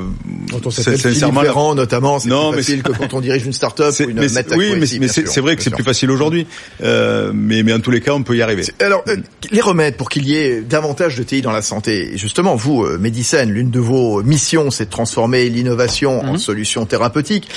quand 0.51 0.67
on 0.67 0.71
sincèrement, 0.71 1.75
notamment, 1.75 2.19
c'est 2.19 2.29
plus 2.29 2.53
facile 2.57 2.83
que 2.83 2.93
quand 2.93 3.15
on 3.15 3.21
dirige 3.21 3.45
une 3.47 3.53
start-up 3.53 3.95
ou 4.01 4.11
une 4.11 4.17
mais 4.17 4.29
Oui, 4.57 4.73
mais, 4.79 4.87
mais 5.01 5.09
c'est 5.09 5.41
vrai 5.41 5.57
que 5.57 5.63
c'est 5.63 5.71
plus 5.71 5.85
facile 5.85 6.11
aujourd'hui. 6.11 6.47
Euh, 6.83 7.33
mais, 7.35 7.63
mais 7.63 7.73
en 7.73 7.81
tous 7.81 7.91
les 7.91 8.01
cas, 8.01 8.13
on 8.13 8.23
peut 8.23 8.37
y 8.37 8.43
arriver. 8.43 8.65
Alors, 8.81 9.05
les 9.51 9.61
remèdes 9.61 9.97
pour 9.97 10.09
qu'il 10.09 10.27
y 10.27 10.37
ait 10.37 10.61
davantage 10.61 11.17
de 11.17 11.23
TI 11.23 11.43
dans 11.43 11.53
la 11.53 11.63
santé. 11.63 12.13
Justement, 12.17 12.55
vous, 12.55 12.85
euh, 12.85 12.99
Médicène, 12.99 13.51
l'une 13.51 13.71
de 13.71 13.81
vos 13.81 14.23
missions, 14.23 14.71
c'est 14.71 14.87
de 14.87 14.91
transformer 14.91 15.49
l'innovation 15.49 16.21
en 16.21 16.33
mhm. 16.33 16.39
solution 16.39 16.87
thérapeutique 16.87 17.49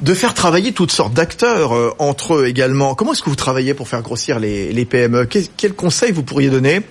de 0.00 0.14
faire 0.14 0.32
travailler 0.32 0.70
toutes 0.70 0.92
sortes 0.92 1.12
d'acteurs 1.12 1.74
euh, 1.74 1.92
entre 1.98 2.36
eux 2.36 2.46
également. 2.46 2.94
Comment 2.94 3.12
est-ce 3.12 3.22
que 3.22 3.30
vous 3.30 3.36
travaillez 3.36 3.74
pour 3.74 3.88
faire 3.88 4.02
grossir 4.02 4.38
les, 4.38 4.72
les 4.72 4.84
PME 4.84 5.26
Quel, 5.26 5.44
quel 5.56 5.72
conseil 5.72 6.12
vous 6.12 6.22
pourriez 6.22 6.50
donner 6.50 6.82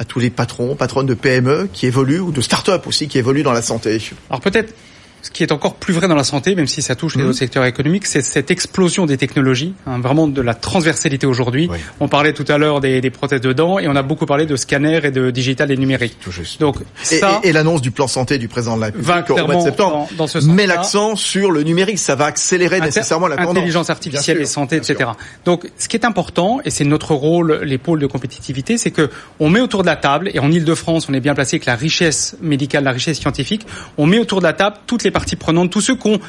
à 0.00 0.04
tous 0.06 0.18
les 0.18 0.30
patrons, 0.30 0.76
patronnes 0.76 1.06
de 1.06 1.12
PME 1.12 1.68
qui 1.70 1.84
évoluent 1.84 2.20
ou 2.20 2.32
de 2.32 2.40
start-up 2.40 2.86
aussi 2.86 3.06
qui 3.06 3.18
évoluent 3.18 3.42
dans 3.42 3.52
la 3.52 3.60
santé. 3.60 4.02
Alors 4.30 4.40
peut-être 4.40 4.74
ce 5.22 5.30
qui 5.30 5.42
est 5.42 5.52
encore 5.52 5.74
plus 5.74 5.94
vrai 5.94 6.08
dans 6.08 6.14
la 6.14 6.24
santé, 6.24 6.54
même 6.54 6.66
si 6.66 6.82
ça 6.82 6.94
touche 6.94 7.16
les 7.16 7.22
mhm. 7.22 7.30
autres 7.30 7.38
secteurs 7.38 7.64
économiques, 7.64 8.06
c'est 8.06 8.22
cette 8.22 8.50
explosion 8.50 9.06
des 9.06 9.16
technologies, 9.16 9.74
hein, 9.86 9.98
vraiment 10.00 10.28
de 10.28 10.40
la 10.40 10.54
transversalité 10.54 11.26
aujourd'hui. 11.26 11.68
On 12.00 12.08
parlait 12.08 12.32
tout 12.32 12.44
à 12.48 12.58
l'heure 12.58 12.80
des, 12.80 13.00
des, 13.00 13.10
prothèses 13.10 13.40
de 13.40 13.52
dents 13.52 13.78
et 13.78 13.88
on 13.88 13.96
a 13.96 14.02
beaucoup 14.02 14.26
parlé 14.26 14.46
de 14.46 14.56
scanner 14.56 15.00
et 15.04 15.10
de 15.10 15.30
digital 15.30 15.70
et 15.70 15.76
numérique. 15.76 16.16
Tout 16.20 16.30
juste. 16.30 16.60
Donc 16.60 16.76
ça, 17.02 17.40
et, 17.42 17.52
l'annonce 17.52 17.82
du 17.82 17.90
plan 17.90 18.06
santé 18.06 18.38
du 18.38 18.48
président 18.48 18.76
de 18.76 18.80
la 18.80 18.86
République 18.86 19.30
au 19.30 19.46
mois 19.46 19.56
de 19.56 19.60
septembre 19.60 20.08
dans, 20.16 20.26
ce 20.26 20.38
met 20.38 20.66
l'accent 20.66 21.16
sur 21.16 21.50
le 21.50 21.62
numérique. 21.62 21.98
Ça 21.98 22.14
va 22.14 22.26
accélérer 22.26 22.80
nécessairement 22.80 23.26
la 23.26 23.36
tendance. 23.36 23.56
Intelligence 23.56 23.90
artificielle 23.90 24.40
et 24.40 24.46
santé, 24.46 24.76
etc. 24.76 25.10
Donc 25.44 25.68
ce 25.78 25.88
qui 25.88 25.96
est 25.96 26.04
important 26.04 26.60
et 26.64 26.70
c'est 26.70 26.84
notre 26.84 27.14
rôle, 27.14 27.60
les 27.62 27.78
pôles 27.78 28.00
de 28.00 28.06
compétitivité, 28.06 28.78
c'est 28.78 28.90
que 28.90 29.10
on 29.38 29.48
met 29.48 29.60
autour 29.60 29.82
de 29.82 29.86
la 29.86 29.96
table 29.96 30.30
et 30.32 30.38
en 30.38 30.50
Ile-de-France, 30.50 31.08
on 31.08 31.14
est 31.14 31.20
bien 31.20 31.34
placé 31.34 31.56
avec 31.56 31.66
la 31.66 31.74
richesse 31.74 32.36
médicale, 32.40 32.84
la 32.84 32.92
richesse 32.92 33.18
scientifique, 33.18 33.66
on 33.98 34.06
met 34.06 34.18
autour 34.18 34.38
de 34.38 34.44
la 34.44 34.52
table 34.52 34.76
toutes 34.86 35.04
les 35.04 35.09
parties 35.10 35.36
prenantes, 35.36 35.70
tous 35.70 35.80
ceux 35.80 35.96
qui 35.96 36.08
ont 36.08 36.20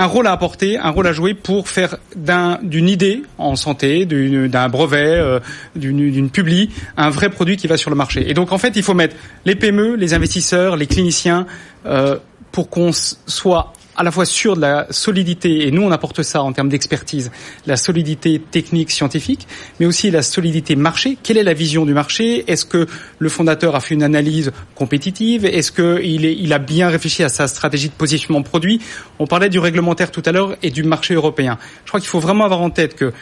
un 0.00 0.06
rôle 0.06 0.26
à 0.26 0.32
apporter, 0.32 0.78
un 0.78 0.90
rôle 0.90 1.06
à 1.06 1.12
jouer 1.12 1.34
pour 1.34 1.68
faire 1.68 1.96
d'une 2.16 2.88
idée 2.88 3.22
en 3.36 3.54
santé, 3.54 4.06
d'un 4.06 4.68
brevet, 4.68 5.18
euh, 5.18 5.40
d'une 5.76 6.30
publi, 6.30 6.70
un 6.96 7.10
vrai 7.10 7.28
produit 7.28 7.56
qui 7.56 7.66
va 7.66 7.76
sur 7.76 7.90
le 7.90 7.96
marché. 7.96 8.30
Et 8.30 8.34
donc 8.34 8.52
en 8.52 8.58
fait, 8.58 8.72
il 8.76 8.82
faut 8.82 8.94
mettre 8.94 9.16
les 9.44 9.54
PME, 9.54 9.96
les 9.96 10.14
investisseurs, 10.14 10.76
les 10.76 10.86
cliniciens, 10.86 11.46
euh, 11.86 12.16
pour 12.50 12.70
qu'on 12.70 12.92
soit 12.92 13.72
à 14.00 14.02
la 14.02 14.10
fois 14.10 14.24
sûr 14.24 14.56
de 14.56 14.62
la 14.62 14.86
solidité, 14.88 15.66
et 15.66 15.70
nous 15.70 15.82
on 15.82 15.90
apporte 15.90 16.22
ça 16.22 16.42
en 16.42 16.54
termes 16.54 16.70
d'expertise, 16.70 17.30
la 17.66 17.76
solidité 17.76 18.40
technique, 18.40 18.90
scientifique, 18.90 19.46
mais 19.78 19.84
aussi 19.84 20.10
la 20.10 20.22
solidité 20.22 20.74
marché. 20.74 21.18
Quelle 21.22 21.36
est 21.36 21.42
la 21.42 21.52
vision 21.52 21.84
du 21.84 21.92
marché? 21.92 22.50
Est-ce 22.50 22.64
que 22.64 22.86
le 23.18 23.28
fondateur 23.28 23.76
a 23.76 23.80
fait 23.80 23.92
une 23.92 24.02
analyse 24.02 24.52
compétitive? 24.74 25.44
Est-ce 25.44 25.70
qu'il 25.70 26.24
il 26.24 26.52
a 26.54 26.58
bien 26.58 26.88
réfléchi 26.88 27.22
à 27.22 27.28
sa 27.28 27.46
stratégie 27.46 27.90
de 27.90 27.94
positionnement 27.94 28.40
produit? 28.40 28.80
On 29.18 29.26
parlait 29.26 29.50
du 29.50 29.58
réglementaire 29.58 30.10
tout 30.10 30.22
à 30.24 30.32
l'heure 30.32 30.56
et 30.62 30.70
du 30.70 30.82
marché 30.82 31.12
européen. 31.12 31.58
Je 31.84 31.90
crois 31.90 32.00
qu'il 32.00 32.08
faut 32.08 32.20
vraiment 32.20 32.46
avoir 32.46 32.62
en 32.62 32.70
tête 32.70 32.96
que 32.96 33.12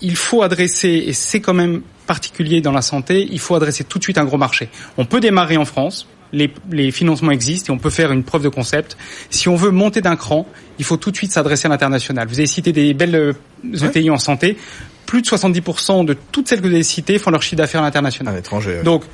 il 0.00 0.16
faut 0.16 0.40
adresser, 0.40 1.04
et 1.06 1.12
c'est 1.12 1.42
quand 1.42 1.54
même 1.54 1.82
particulier 2.06 2.62
dans 2.62 2.72
la 2.72 2.82
santé, 2.82 3.28
il 3.30 3.38
faut 3.38 3.54
adresser 3.54 3.84
tout 3.84 3.98
de 3.98 4.04
suite 4.04 4.16
un 4.16 4.24
gros 4.24 4.38
marché. 4.38 4.70
On 4.96 5.04
peut 5.04 5.20
démarrer 5.20 5.58
en 5.58 5.66
France, 5.66 6.08
les, 6.70 6.90
financements 6.90 7.30
existent 7.30 7.72
et 7.72 7.76
on 7.76 7.78
peut 7.78 7.90
faire 7.90 8.12
une 8.12 8.24
preuve 8.24 8.42
de 8.42 8.48
concept. 8.48 8.96
Si 9.30 9.48
on 9.48 9.56
veut 9.56 9.70
monter 9.70 10.00
d'un 10.00 10.16
cran, 10.16 10.46
il 10.78 10.84
faut 10.84 10.96
tout 10.96 11.10
de 11.10 11.16
suite 11.16 11.32
s'adresser 11.32 11.66
à 11.66 11.68
l'international. 11.70 12.28
Vous 12.28 12.38
avez 12.38 12.46
cité 12.46 12.72
des 12.72 12.94
belles 12.94 13.34
ETI 13.64 14.08
euh, 14.08 14.14
en 14.14 14.18
santé. 14.18 14.56
Plus 15.06 15.22
de 15.22 15.26
70% 15.26 16.04
de 16.04 16.16
toutes 16.32 16.48
celles 16.48 16.60
que 16.60 16.66
vous 16.66 16.74
avez 16.74 16.82
citées 16.82 17.18
font 17.18 17.30
leur 17.30 17.42
chiffre 17.42 17.56
d'affaires 17.56 17.82
à 17.82 17.84
l'international. 17.84 18.34
À 18.34 18.36
l'étranger. 18.36 18.80
Donc, 18.84 19.04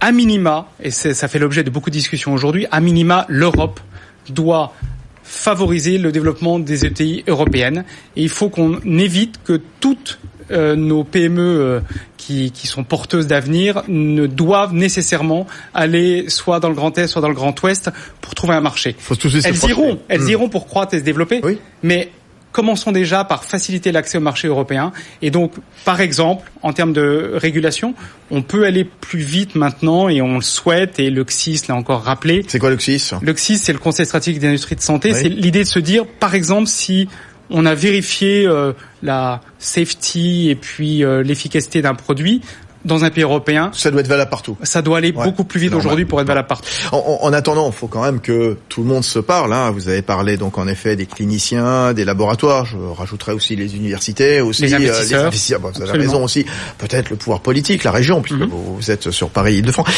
à 0.00 0.12
minima, 0.12 0.68
et 0.82 0.90
ça 0.90 1.28
fait 1.28 1.38
l'objet 1.38 1.62
de 1.62 1.70
beaucoup 1.70 1.90
de 1.90 1.94
discussions 1.94 2.34
aujourd'hui, 2.34 2.66
à 2.70 2.80
minima, 2.80 3.24
l'Europe 3.28 3.80
doit 4.28 4.74
favoriser 5.22 5.98
le 5.98 6.12
développement 6.12 6.58
des 6.58 6.84
ETI 6.84 7.24
européennes. 7.26 7.84
Et 8.16 8.22
il 8.22 8.28
faut 8.28 8.50
qu'on 8.50 8.80
évite 8.98 9.40
que 9.44 9.60
toutes 9.80 10.18
euh, 10.50 10.76
nos 10.76 11.04
PME 11.04 11.40
euh, 11.40 11.80
qui, 12.16 12.50
qui, 12.52 12.66
sont 12.66 12.84
porteuses 12.84 13.26
d'avenir 13.26 13.82
ne 13.88 14.26
doivent 14.26 14.74
nécessairement 14.74 15.46
aller 15.74 16.28
soit 16.28 16.60
dans 16.60 16.68
le 16.68 16.74
Grand 16.74 16.96
Est, 16.98 17.06
soit 17.06 17.22
dans 17.22 17.28
le 17.28 17.34
Grand 17.34 17.60
Ouest 17.62 17.90
pour 18.20 18.34
trouver 18.34 18.54
un 18.54 18.60
marché. 18.60 18.96
elles 19.44 19.70
iront, 19.70 19.98
elles 20.08 20.22
hmm. 20.22 20.30
iront 20.30 20.48
pour 20.48 20.66
croître 20.66 20.94
et 20.94 20.98
se 20.98 21.04
développer, 21.04 21.40
oui. 21.42 21.58
mais 21.82 22.10
commençons 22.54 22.92
déjà 22.92 23.24
par 23.24 23.44
faciliter 23.44 23.90
l'accès 23.90 24.16
au 24.16 24.20
marché 24.20 24.46
européen. 24.46 24.92
Et 25.20 25.30
donc, 25.30 25.52
par 25.84 26.00
exemple, 26.00 26.50
en 26.62 26.72
termes 26.72 26.92
de 26.92 27.32
régulation, 27.34 27.94
on 28.30 28.42
peut 28.42 28.64
aller 28.64 28.84
plus 28.84 29.18
vite 29.18 29.56
maintenant 29.56 30.08
et 30.08 30.22
on 30.22 30.36
le 30.36 30.40
souhaite. 30.40 31.00
Et 31.00 31.10
le 31.10 31.24
CSIS 31.24 31.62
l'a 31.68 31.74
encore 31.74 32.04
rappelé. 32.04 32.44
C'est 32.46 32.60
quoi 32.60 32.70
le 32.70 32.76
CSIS 32.76 33.10
Le 33.20 33.34
CSIS, 33.34 33.58
c'est 33.58 33.72
le 33.72 33.80
Conseil 33.80 34.06
stratégique 34.06 34.40
des 34.40 34.46
industries 34.46 34.76
de 34.76 34.80
santé. 34.80 35.12
C'est 35.12 35.28
l'idée 35.28 35.64
de 35.64 35.68
se 35.68 35.80
dire, 35.80 36.06
par 36.06 36.34
exemple, 36.34 36.68
si 36.68 37.08
on 37.50 37.66
a 37.66 37.74
vérifié 37.74 38.46
euh, 38.46 38.72
la 39.02 39.40
safety 39.58 40.50
et 40.50 40.54
puis 40.54 41.04
euh, 41.04 41.22
l'efficacité 41.22 41.82
d'un 41.82 41.94
produit, 41.94 42.40
dans 42.84 43.04
un 43.04 43.10
pays 43.10 43.22
européen. 43.22 43.70
Ça 43.72 43.90
doit 43.90 44.00
être 44.00 44.08
valable 44.08 44.30
partout. 44.30 44.56
Ça 44.62 44.82
doit 44.82 44.98
aller 44.98 45.12
beaucoup 45.12 45.44
plus 45.44 45.60
vite 45.60 45.74
aujourd'hui 45.74 46.04
pour 46.04 46.20
être 46.20 46.26
valable 46.26 46.48
partout. 46.48 46.68
En, 46.92 47.18
en, 47.22 47.32
attendant, 47.32 47.66
il 47.68 47.72
faut 47.72 47.86
quand 47.86 48.02
même 48.02 48.20
que 48.20 48.58
tout 48.68 48.82
le 48.82 48.88
monde 48.88 49.04
se 49.04 49.18
parle. 49.18 49.52
Hein. 49.52 49.70
Vous 49.70 49.88
avez 49.88 50.02
parlé 50.02 50.36
donc 50.36 50.58
en 50.58 50.68
effet 50.68 50.96
des 50.96 51.06
cliniciens, 51.06 51.94
des 51.94 52.04
laboratoires. 52.04 52.66
Je 52.66 52.76
rajouterai 52.76 53.32
aussi 53.32 53.56
les 53.56 53.74
universités, 53.76 54.40
aussi 54.40 54.62
les 54.62 54.74
investisseurs. 54.74 55.00
Euh, 55.00 55.22
les 55.22 55.26
investisseurs. 55.26 55.60
Bon, 55.60 55.70
vous 55.74 55.82
avez 55.82 55.98
raison 55.98 56.24
aussi. 56.24 56.44
Peut-être 56.78 57.10
le 57.10 57.16
pouvoir 57.16 57.40
politique, 57.40 57.84
la 57.84 57.92
région, 57.92 58.20
puisque 58.20 58.40
mm 58.40 58.44
-hmm. 58.44 58.76
vous 58.78 58.90
êtes 58.90 59.10
sur 59.10 59.30
Paris-Île-de-France. 59.30 59.88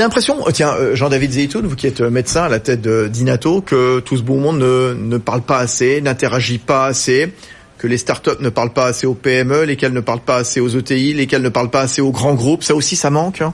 Vous 0.00 0.04
avez 0.04 0.08
l'impression, 0.12 0.38
oh, 0.46 0.50
tiens, 0.50 0.72
euh, 0.80 0.94
Jean-David 0.94 1.30
Zeytoun, 1.30 1.66
vous 1.66 1.76
qui 1.76 1.86
êtes 1.86 2.00
euh, 2.00 2.08
médecin 2.08 2.44
à 2.44 2.48
la 2.48 2.58
tête 2.58 2.88
d'Inato, 2.88 3.60
que 3.60 4.00
tout 4.00 4.16
ce 4.16 4.22
beau 4.22 4.36
monde 4.36 4.58
ne, 4.58 4.94
ne 4.94 5.18
parle 5.18 5.42
pas 5.42 5.58
assez, 5.58 6.00
n'interagit 6.00 6.56
pas 6.56 6.86
assez 6.86 7.34
que 7.76 7.86
les 7.86 7.98
startups 7.98 8.40
ne 8.40 8.48
parlent 8.48 8.72
pas 8.72 8.86
assez 8.86 9.06
aux 9.06 9.12
PME, 9.12 9.64
lesquelles 9.64 9.92
ne 9.92 10.00
parlent 10.00 10.24
pas 10.24 10.36
assez 10.36 10.58
aux 10.58 10.70
ETI, 10.70 11.12
lesquelles 11.12 11.42
ne 11.42 11.50
parlent 11.50 11.68
pas 11.68 11.82
assez 11.82 12.00
aux 12.00 12.12
grands 12.12 12.32
groupes. 12.32 12.64
Ça 12.64 12.74
aussi, 12.74 12.96
ça 12.96 13.10
manque. 13.10 13.42
Hein? 13.42 13.52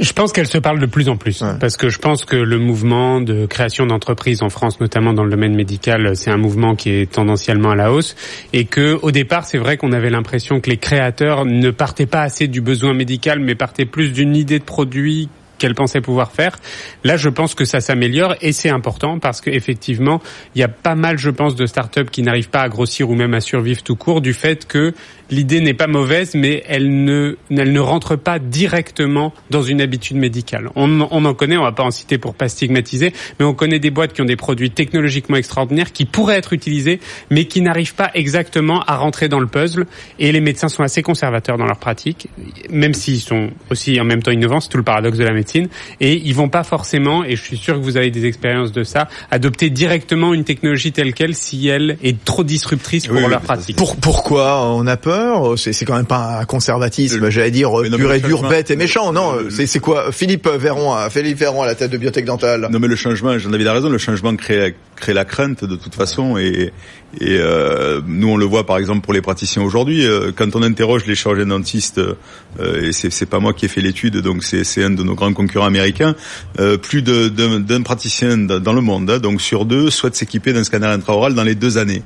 Je 0.00 0.10
pense 0.14 0.32
qu'elle 0.32 0.46
se 0.46 0.56
parle 0.56 0.78
de 0.78 0.86
plus 0.86 1.10
en 1.10 1.18
plus, 1.18 1.42
ouais. 1.42 1.58
parce 1.60 1.76
que 1.76 1.90
je 1.90 1.98
pense 1.98 2.24
que 2.24 2.36
le 2.36 2.58
mouvement 2.58 3.20
de 3.20 3.44
création 3.44 3.84
d'entreprises 3.84 4.42
en 4.42 4.48
France, 4.48 4.80
notamment 4.80 5.12
dans 5.12 5.24
le 5.24 5.30
domaine 5.30 5.54
médical, 5.54 6.16
c'est 6.16 6.30
un 6.30 6.38
mouvement 6.38 6.76
qui 6.76 6.90
est 6.90 7.12
tendanciellement 7.12 7.72
à 7.72 7.76
la 7.76 7.92
hausse, 7.92 8.16
et 8.54 8.64
que 8.64 8.98
au 9.02 9.10
départ, 9.10 9.44
c'est 9.44 9.58
vrai 9.58 9.76
qu'on 9.76 9.92
avait 9.92 10.08
l'impression 10.08 10.60
que 10.60 10.70
les 10.70 10.78
créateurs 10.78 11.44
ne 11.44 11.70
partaient 11.70 12.06
pas 12.06 12.22
assez 12.22 12.48
du 12.48 12.62
besoin 12.62 12.94
médical, 12.94 13.40
mais 13.40 13.54
partaient 13.54 13.84
plus 13.84 14.12
d'une 14.12 14.34
idée 14.34 14.60
de 14.60 14.64
produit 14.64 15.28
qu'elle 15.58 15.74
pensait 15.74 16.00
pouvoir 16.00 16.32
faire. 16.32 16.58
Là, 17.04 17.16
je 17.16 17.28
pense 17.28 17.54
que 17.54 17.64
ça 17.64 17.80
s'améliore 17.80 18.34
et 18.40 18.52
c'est 18.52 18.70
important 18.70 19.18
parce 19.18 19.40
qu'effectivement, 19.40 20.20
il 20.54 20.60
y 20.60 20.64
a 20.64 20.68
pas 20.68 20.94
mal, 20.94 21.18
je 21.18 21.30
pense, 21.30 21.56
de 21.56 21.66
startups 21.66 22.06
qui 22.10 22.22
n'arrivent 22.22 22.50
pas 22.50 22.62
à 22.62 22.68
grossir 22.68 23.10
ou 23.10 23.14
même 23.14 23.34
à 23.34 23.40
survivre 23.40 23.82
tout 23.82 23.96
court 23.96 24.20
du 24.20 24.32
fait 24.32 24.66
que 24.66 24.94
l'idée 25.30 25.60
n'est 25.60 25.74
pas 25.74 25.86
mauvaise, 25.86 26.34
mais 26.34 26.62
elle 26.66 27.04
ne, 27.04 27.36
elle 27.50 27.72
ne 27.72 27.80
rentre 27.80 28.16
pas 28.16 28.38
directement 28.38 29.32
dans 29.50 29.62
une 29.62 29.80
habitude 29.80 30.16
médicale. 30.16 30.70
On, 30.76 31.06
on 31.10 31.24
en 31.24 31.34
connaît, 31.34 31.56
on 31.56 31.62
va 31.62 31.72
pas 31.72 31.82
en 31.82 31.90
citer 31.90 32.18
pour 32.18 32.34
pas 32.34 32.48
stigmatiser, 32.48 33.12
mais 33.38 33.44
on 33.44 33.54
connaît 33.54 33.78
des 33.78 33.90
boîtes 33.90 34.12
qui 34.12 34.22
ont 34.22 34.26
des 34.26 34.36
produits 34.36 34.70
technologiquement 34.70 35.36
extraordinaires 35.36 35.92
qui 35.92 36.04
pourraient 36.04 36.38
être 36.38 36.52
utilisés, 36.52 37.00
mais 37.30 37.46
qui 37.46 37.60
n'arrivent 37.60 37.94
pas 37.94 38.10
exactement 38.14 38.82
à 38.84 38.96
rentrer 38.96 39.28
dans 39.28 39.40
le 39.40 39.46
puzzle. 39.46 39.86
Et 40.18 40.32
les 40.32 40.40
médecins 40.40 40.68
sont 40.68 40.82
assez 40.82 41.02
conservateurs 41.02 41.58
dans 41.58 41.66
leur 41.66 41.78
pratique, 41.78 42.28
même 42.70 42.94
s'ils 42.94 43.20
sont 43.20 43.50
aussi 43.70 44.00
en 44.00 44.04
même 44.04 44.22
temps 44.22 44.30
innovants, 44.30 44.60
c'est 44.60 44.70
tout 44.70 44.78
le 44.78 44.82
paradoxe 44.82 45.18
de 45.18 45.24
la 45.24 45.32
médecine. 45.32 45.68
Et 46.00 46.14
ils 46.14 46.34
vont 46.34 46.48
pas 46.48 46.64
forcément, 46.64 47.24
et 47.24 47.36
je 47.36 47.42
suis 47.42 47.56
sûr 47.56 47.74
que 47.74 47.80
vous 47.80 47.96
avez 47.96 48.10
des 48.10 48.26
expériences 48.26 48.72
de 48.72 48.84
ça, 48.84 49.08
adopter 49.30 49.70
directement 49.70 50.34
une 50.34 50.44
technologie 50.44 50.92
telle 50.92 51.12
qu'elle 51.14 51.34
si 51.34 51.68
elle 51.68 51.98
est 52.02 52.24
trop 52.24 52.44
disruptrice 52.44 53.06
pour 53.06 53.16
oui, 53.16 53.28
leur 53.28 53.40
pratique. 53.40 53.76
Pour, 53.76 53.96
pourquoi 53.96 54.66
on 54.72 54.86
a 54.86 54.96
peur? 54.96 55.17
C'est 55.56 55.84
quand 55.84 55.96
même 55.96 56.06
pas 56.06 56.40
un 56.40 56.44
conservatisme, 56.44 57.28
j'allais 57.30 57.50
dire 57.50 57.70
pur 57.96 58.12
et 58.12 58.20
dur, 58.20 58.48
bête 58.48 58.70
et 58.70 58.76
méchant. 58.76 59.12
Non, 59.12 59.34
c'est 59.50 59.80
quoi 59.80 60.12
Philippe 60.12 60.48
Véron, 60.48 60.96
Philippe 61.10 61.38
Véron 61.38 61.62
à 61.62 61.66
la 61.66 61.74
tête 61.74 61.90
de 61.90 61.98
Biotech 61.98 62.24
Dental. 62.24 62.68
Non 62.70 62.78
mais 62.78 62.88
le 62.88 62.96
changement, 62.96 63.38
Jean-David 63.38 63.66
a 63.66 63.72
raison, 63.72 63.88
le 63.88 63.98
changement 63.98 64.34
crée 64.36 64.74
crée 64.98 65.14
la 65.14 65.24
crainte 65.24 65.64
de 65.64 65.76
toute 65.76 65.94
façon 65.94 66.36
et 66.36 66.72
et 67.20 67.38
euh, 67.38 68.02
nous 68.06 68.28
on 68.28 68.36
le 68.36 68.44
voit 68.44 68.66
par 68.66 68.76
exemple 68.76 69.00
pour 69.00 69.14
les 69.14 69.22
praticiens 69.22 69.62
aujourd'hui 69.62 70.04
euh, 70.04 70.30
quand 70.34 70.54
on 70.54 70.62
interroge 70.62 71.06
les 71.06 71.14
chirurgiens 71.14 71.46
dentistes 71.46 71.98
euh, 71.98 72.82
et 72.82 72.92
c'est 72.92 73.26
pas 73.26 73.40
moi 73.40 73.54
qui 73.54 73.64
ai 73.64 73.68
fait 73.68 73.80
l'étude 73.80 74.18
donc 74.18 74.44
c'est 74.44 74.84
un 74.84 74.90
de 74.90 75.02
nos 75.02 75.14
grands 75.14 75.32
concurrents 75.32 75.66
américains 75.66 76.14
euh, 76.58 76.76
plus 76.76 77.02
d'un 77.02 77.82
praticien 77.82 78.36
dans 78.36 78.72
le 78.74 78.80
monde 78.82 79.10
hein, 79.10 79.18
donc 79.20 79.40
sur 79.40 79.64
deux 79.64 79.88
souhaite 79.88 80.16
s'équiper 80.16 80.52
d'un 80.52 80.64
scanner 80.64 80.86
intraoral 80.86 81.34
dans 81.34 81.44
les 81.44 81.54
deux 81.54 81.78
années. 81.78 82.02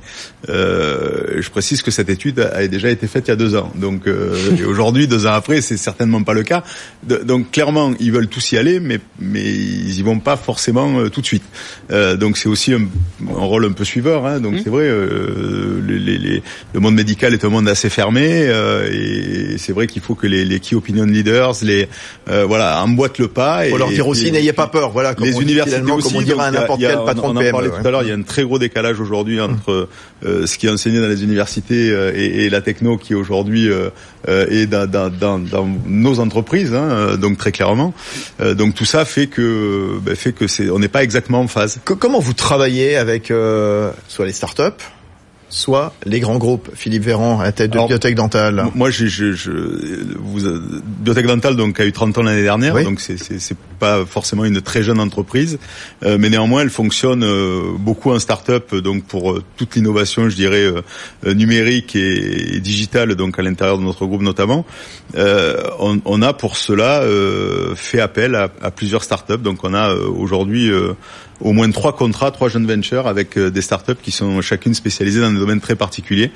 Euh, 0.49 1.41
je 1.41 1.49
précise 1.49 1.81
que 1.81 1.91
cette 1.91 2.09
étude 2.09 2.39
a 2.39 2.65
déjà 2.67 2.89
été 2.89 3.07
faite 3.07 3.27
il 3.27 3.31
y 3.31 3.33
a 3.33 3.35
deux 3.35 3.55
ans. 3.55 3.71
Donc 3.75 4.07
aujourd'hui 4.65 5.07
deux 5.07 5.25
ans 5.25 5.33
après 5.33 5.61
c'est 5.61 5.77
certainement 5.77 6.23
pas 6.23 6.33
le 6.33 6.43
cas. 6.43 6.63
De, 7.03 7.17
donc 7.17 7.51
clairement 7.51 7.93
ils 7.99 8.11
veulent 8.11 8.27
tous 8.27 8.51
y 8.53 8.57
aller 8.57 8.79
mais 8.79 8.99
mais 9.19 9.43
ils 9.43 9.99
y 9.99 10.01
vont 10.01 10.19
pas 10.19 10.37
forcément 10.37 11.09
tout 11.09 11.21
de 11.21 11.25
suite. 11.25 11.43
Donc 11.89 12.37
c'est 12.37 12.49
aussi 12.49 12.73
un, 12.73 12.82
un, 13.29 13.33
rôle 13.33 13.65
un 13.65 13.71
peu 13.71 13.85
suiveur 13.85 14.25
hein, 14.25 14.39
donc 14.39 14.53
mmh. 14.53 14.61
c'est 14.63 14.69
vrai 14.69 14.83
euh, 14.83 15.81
les, 15.87 16.17
les, 16.17 16.43
le 16.73 16.79
monde 16.79 16.95
médical 16.95 17.33
est 17.33 17.43
un 17.45 17.49
monde 17.49 17.67
assez 17.67 17.89
fermé 17.89 18.27
euh, 18.47 18.89
et 18.91 19.57
c'est 19.57 19.73
vrai 19.73 19.87
qu'il 19.87 20.01
faut 20.01 20.15
que 20.15 20.27
les, 20.27 20.45
les 20.45 20.59
key 20.59 20.75
opinion 20.75 21.05
leaders, 21.05 21.53
les 21.63 21.87
euh, 22.29 22.45
voilà, 22.45 22.81
emboîtent 22.83 23.19
le 23.19 23.27
pas. 23.27 23.65
Et, 23.65 23.69
Faut 23.69 23.77
leur 23.77 23.89
dire 23.89 24.07
aussi, 24.07 24.31
n'ayez 24.31 24.53
pas 24.53 24.67
peur. 24.67 24.91
Voilà, 24.91 25.15
comme 25.15 25.25
les 25.25 25.39
universités 25.39 25.81
aussi, 25.91 26.09
comme 26.09 26.21
on 26.21 26.21
dirait 26.21 26.43
à 26.43 26.51
n'importe 26.51 26.81
quel 26.81 27.03
patron 27.05 27.29
on, 27.29 27.33
de 27.33 27.39
en 27.39 27.41
PME. 27.41 27.51
parlait 27.51 27.69
tout 27.69 27.87
à 27.87 27.91
l'heure. 27.91 28.03
Il 28.03 28.09
y 28.09 28.11
a 28.11 28.15
un 28.15 28.21
très 28.21 28.43
gros 28.43 28.59
décalage 28.59 28.99
aujourd'hui 28.99 29.39
entre 29.39 29.87
euh, 30.25 30.45
ce 30.45 30.57
qui 30.57 30.67
est 30.67 30.69
enseigné 30.69 30.99
dans 30.99 31.07
les 31.07 31.23
universités 31.23 31.87
et, 32.15 32.45
et, 32.45 32.49
la 32.49 32.61
techno 32.61 32.97
qui 32.97 33.15
aujourd'hui 33.15 33.69
euh, 33.69 33.89
est 34.27 34.67
dans, 34.67 34.89
dans, 34.89 35.09
dans, 35.09 35.39
dans, 35.39 35.67
nos 35.85 36.19
entreprises, 36.19 36.73
hein, 36.73 37.17
donc 37.17 37.37
très 37.37 37.51
clairement. 37.51 37.93
donc 38.55 38.75
tout 38.75 38.85
ça 38.85 39.05
fait 39.05 39.27
que 39.27 39.99
ben, 40.01 40.15
fait 40.15 40.33
que 40.33 40.47
c'est 40.47 40.69
on 40.69 40.79
n'est 40.79 40.87
pas 40.87 41.03
exactement 41.03 41.41
en 41.41 41.47
phase. 41.47 41.79
Que, 41.83 41.93
comment 41.93 42.19
vous 42.19 42.33
travaillez 42.33 42.72
avec 42.81 43.27
soit 44.07 44.25
les 44.25 44.31
startups 44.31 44.83
soit 45.53 45.93
les 46.05 46.19
grands 46.19 46.37
groupes. 46.37 46.69
Philippe 46.73 47.03
Véran 47.03 47.39
à 47.39 47.43
la 47.43 47.51
tête 47.51 47.69
de 47.71 47.77
Alors, 47.77 47.87
Biotech 47.87 48.15
Dental. 48.15 48.65
Moi, 48.73 48.89
je, 48.89 49.05
je, 49.05 49.33
je 49.33 49.51
vous, 50.17 50.41
Biotech 50.99 51.27
Dental 51.27 51.55
donc 51.55 51.79
a 51.79 51.85
eu 51.85 51.91
30 51.91 52.17
ans 52.17 52.23
l'année 52.23 52.41
dernière, 52.41 52.73
oui. 52.75 52.83
donc 52.83 52.99
c'est 52.99 53.57
pas 53.79 54.05
forcément 54.05 54.45
une 54.45 54.61
très 54.61 54.81
jeune 54.81 54.99
entreprise, 54.99 55.59
euh, 56.03 56.17
mais 56.19 56.29
néanmoins 56.29 56.61
elle 56.61 56.69
fonctionne 56.69 57.23
euh, 57.23 57.61
beaucoup 57.77 58.11
en 58.11 58.19
start-up 58.19 58.73
donc 58.75 59.03
pour 59.03 59.31
euh, 59.31 59.43
toute 59.57 59.75
l'innovation, 59.75 60.29
je 60.29 60.35
dirais 60.35 60.65
numérique 61.25 61.95
et, 61.95 62.55
et, 62.55 62.59
digitale 62.59 63.15
donc 63.15 63.37
à 63.37 63.41
l'intérieur 63.41 63.77
de 63.77 63.83
notre 63.83 64.05
groupe 64.05 64.21
notamment. 64.21 64.65
On, 65.15 65.99
on, 66.05 66.21
a 66.21 66.33
pour 66.33 66.57
cela 66.57 67.03
fait 67.75 67.99
appel 67.99 68.35
à, 68.35 68.49
à 68.61 68.71
plusieurs 68.71 69.03
start-up, 69.03 69.41
donc 69.41 69.59
on 69.63 69.73
a 69.73 69.93
aujourd'hui 69.93 70.71
au 71.43 71.53
moins 71.53 71.69
trois 71.71 71.95
contrats, 71.95 72.31
trois 72.31 72.49
jeunes 72.49 72.65
ventures 72.65 73.07
avec 73.07 73.37
des 73.37 73.61
startups 73.61 74.01
qui 74.01 74.11
sont 74.11 74.41
chacune 74.41 74.73
spécialisées 74.73 75.21
dans 75.21 75.31
des 75.31 75.39
domaines 75.39 75.61
très 75.61 75.75
particuliers. 75.75 76.31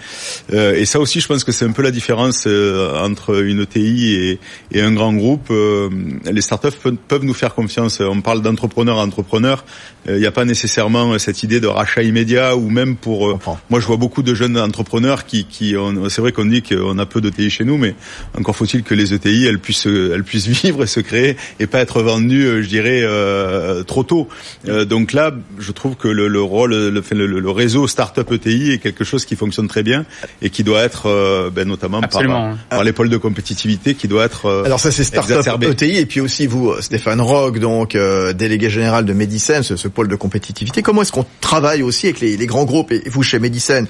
Euh, 0.54 0.76
et 0.76 0.86
ça 0.86 1.00
aussi, 1.00 1.20
je 1.20 1.28
pense 1.28 1.43
que 1.43 1.52
c'est 1.52 1.65
un 1.65 1.72
peu 1.72 1.82
la 1.82 1.91
différence 1.91 2.46
euh, 2.48 3.00
entre 3.00 3.43
une 3.43 3.62
ETI 3.62 4.13
et, 4.13 4.39
et, 4.72 4.82
un 4.82 4.93
grand 4.93 5.13
groupe. 5.13 5.48
Euh, 5.50 5.89
les 6.32 6.41
startups 6.41 6.78
peuvent 7.08 7.24
nous 7.24 7.34
faire 7.34 7.54
confiance. 7.54 8.02
On 8.02 8.22
parle 8.22 8.41
d'entrepreneurs 8.41 9.00
à 9.00 9.04
entrepreneurs. 9.04 9.65
Il 10.08 10.15
n'y 10.15 10.26
a 10.26 10.32
pas 10.32 10.46
nécessairement 10.46 11.20
cette 11.20 11.43
idée 11.43 11.60
de 11.60 11.67
rachat 11.67 12.02
immédiat 12.02 12.56
ou 12.56 12.70
même 12.70 12.96
pour. 12.96 13.39
moi, 13.70 13.80
je 13.82 13.86
vois 13.86 13.98
beaucoup 13.98 14.24
de 14.24 14.34
jeunes 14.34 14.58
entrepreneurs 14.58 15.26
qui, 15.26 15.43
qui 15.46 15.76
c'est 16.08 16.22
vrai 16.22 16.32
qu'on 16.32 16.46
dit 16.46 16.62
qu'on 16.63 16.98
a 16.98 17.06
peu 17.06 17.20
d'ETI 17.20 17.50
chez 17.50 17.65
nous, 17.65 17.78
mais 17.78 17.93
encore 18.38 18.56
faut-il 18.56 18.84
que 18.84 18.93
les 18.93 19.13
ETI 19.13 19.46
elles 19.48 19.60
puissent, 19.60 19.86
elles 19.86 20.24
puissent 20.24 20.48
vivre 20.63 20.84
et 20.84 20.88
se 20.88 21.02
créer 21.02 21.36
et 21.60 21.67
pas 21.67 21.80
être 21.80 22.02
vendues, 22.02 22.63
je 22.63 22.70
dirais, 22.70 23.04
trop 23.86 24.04
tôt. 24.04 24.30
donc 24.65 24.96
là, 25.05 25.31
je 25.60 25.71
trouve 25.71 25.95
que 25.95 26.07
le, 26.07 26.27
le 26.27 26.41
rôle, 26.41 26.71
le, 26.71 26.89
le, 26.89 27.39
le 27.39 27.49
réseau 27.51 27.88
startup 27.88 28.31
ETI 28.31 28.71
est 28.71 28.77
quelque 28.77 29.03
chose 29.03 29.25
qui 29.25 29.36
fonctionne 29.36 29.67
très 29.67 29.83
bien 29.83 30.05
et 30.41 30.49
qui 30.49 30.63
doit 30.63 30.81
être 30.81 31.07
euh, 31.07 31.49
ben, 31.49 31.67
notamment 31.67 31.99
Absolument. 31.99 32.55
par, 32.69 32.77
par 32.77 32.83
les 32.83 32.93
pôles 32.93 33.10
de 33.10 33.17
compétitivité 33.17 33.95
qui 33.95 34.07
doit 34.07 34.25
être 34.25 34.45
euh, 34.45 34.63
alors 34.65 34.79
ça 34.79 34.91
c'est 34.91 35.03
startup 35.03 35.63
ETI 35.63 35.97
et 35.97 36.05
puis 36.05 36.21
aussi 36.21 36.47
vous 36.47 36.73
Stéphane 36.81 37.21
Rogue 37.21 37.60
donc 37.60 37.95
euh, 37.95 38.33
délégué 38.33 38.69
général 38.69 39.05
de 39.05 39.13
Medicine 39.13 39.63
ce, 39.63 39.75
ce, 39.75 39.88
pôle 39.88 40.07
de 40.07 40.15
compétitivité. 40.15 40.81
Comment 40.81 41.01
est-ce 41.01 41.12
qu'on 41.12 41.25
travaille 41.41 41.83
aussi 41.83 42.07
avec 42.07 42.19
les, 42.19 42.38
les, 42.38 42.45
grands 42.45 42.65
groupes 42.65 42.91
et 42.91 43.03
vous 43.10 43.23
chez 43.23 43.39
Medicine 43.39 43.88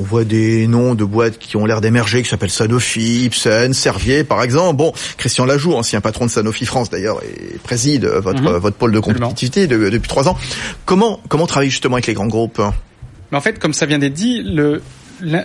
on 0.00 0.02
voit 0.02 0.24
des 0.24 0.66
noms 0.66 0.94
de 0.94 1.04
boîtes 1.04 1.38
qui 1.38 1.56
ont 1.58 1.66
l'air 1.66 1.82
d'émerger, 1.82 2.22
qui 2.22 2.28
s'appellent 2.28 2.48
Sanofi, 2.50 3.24
Ipsen, 3.26 3.74
Servier, 3.74 4.24
par 4.24 4.42
exemple. 4.42 4.76
Bon, 4.76 4.92
Christian 5.18 5.44
Lajoux, 5.44 5.74
ancien 5.74 6.00
patron 6.00 6.24
de 6.24 6.30
Sanofi 6.30 6.64
France 6.64 6.88
d'ailleurs, 6.88 7.20
et 7.22 7.58
préside 7.58 8.06
votre, 8.06 8.40
mm 8.40 8.46
-hmm. 8.46 8.58
votre 8.58 8.76
pôle 8.76 8.92
de 8.92 9.00
compétitivité 9.00 9.66
de, 9.66 9.90
depuis 9.90 10.08
trois 10.08 10.26
ans. 10.28 10.36
Comment 10.86 11.20
comment 11.28 11.46
travailler 11.46 11.70
justement 11.70 11.96
avec 11.96 12.06
les 12.06 12.14
grands 12.14 12.32
groupes? 12.36 12.62
Mais 13.30 13.36
en 13.36 13.42
fait, 13.42 13.58
comme 13.58 13.74
ça 13.74 13.84
vient 13.86 13.98
d'être 13.98 14.14
dit, 14.14 14.42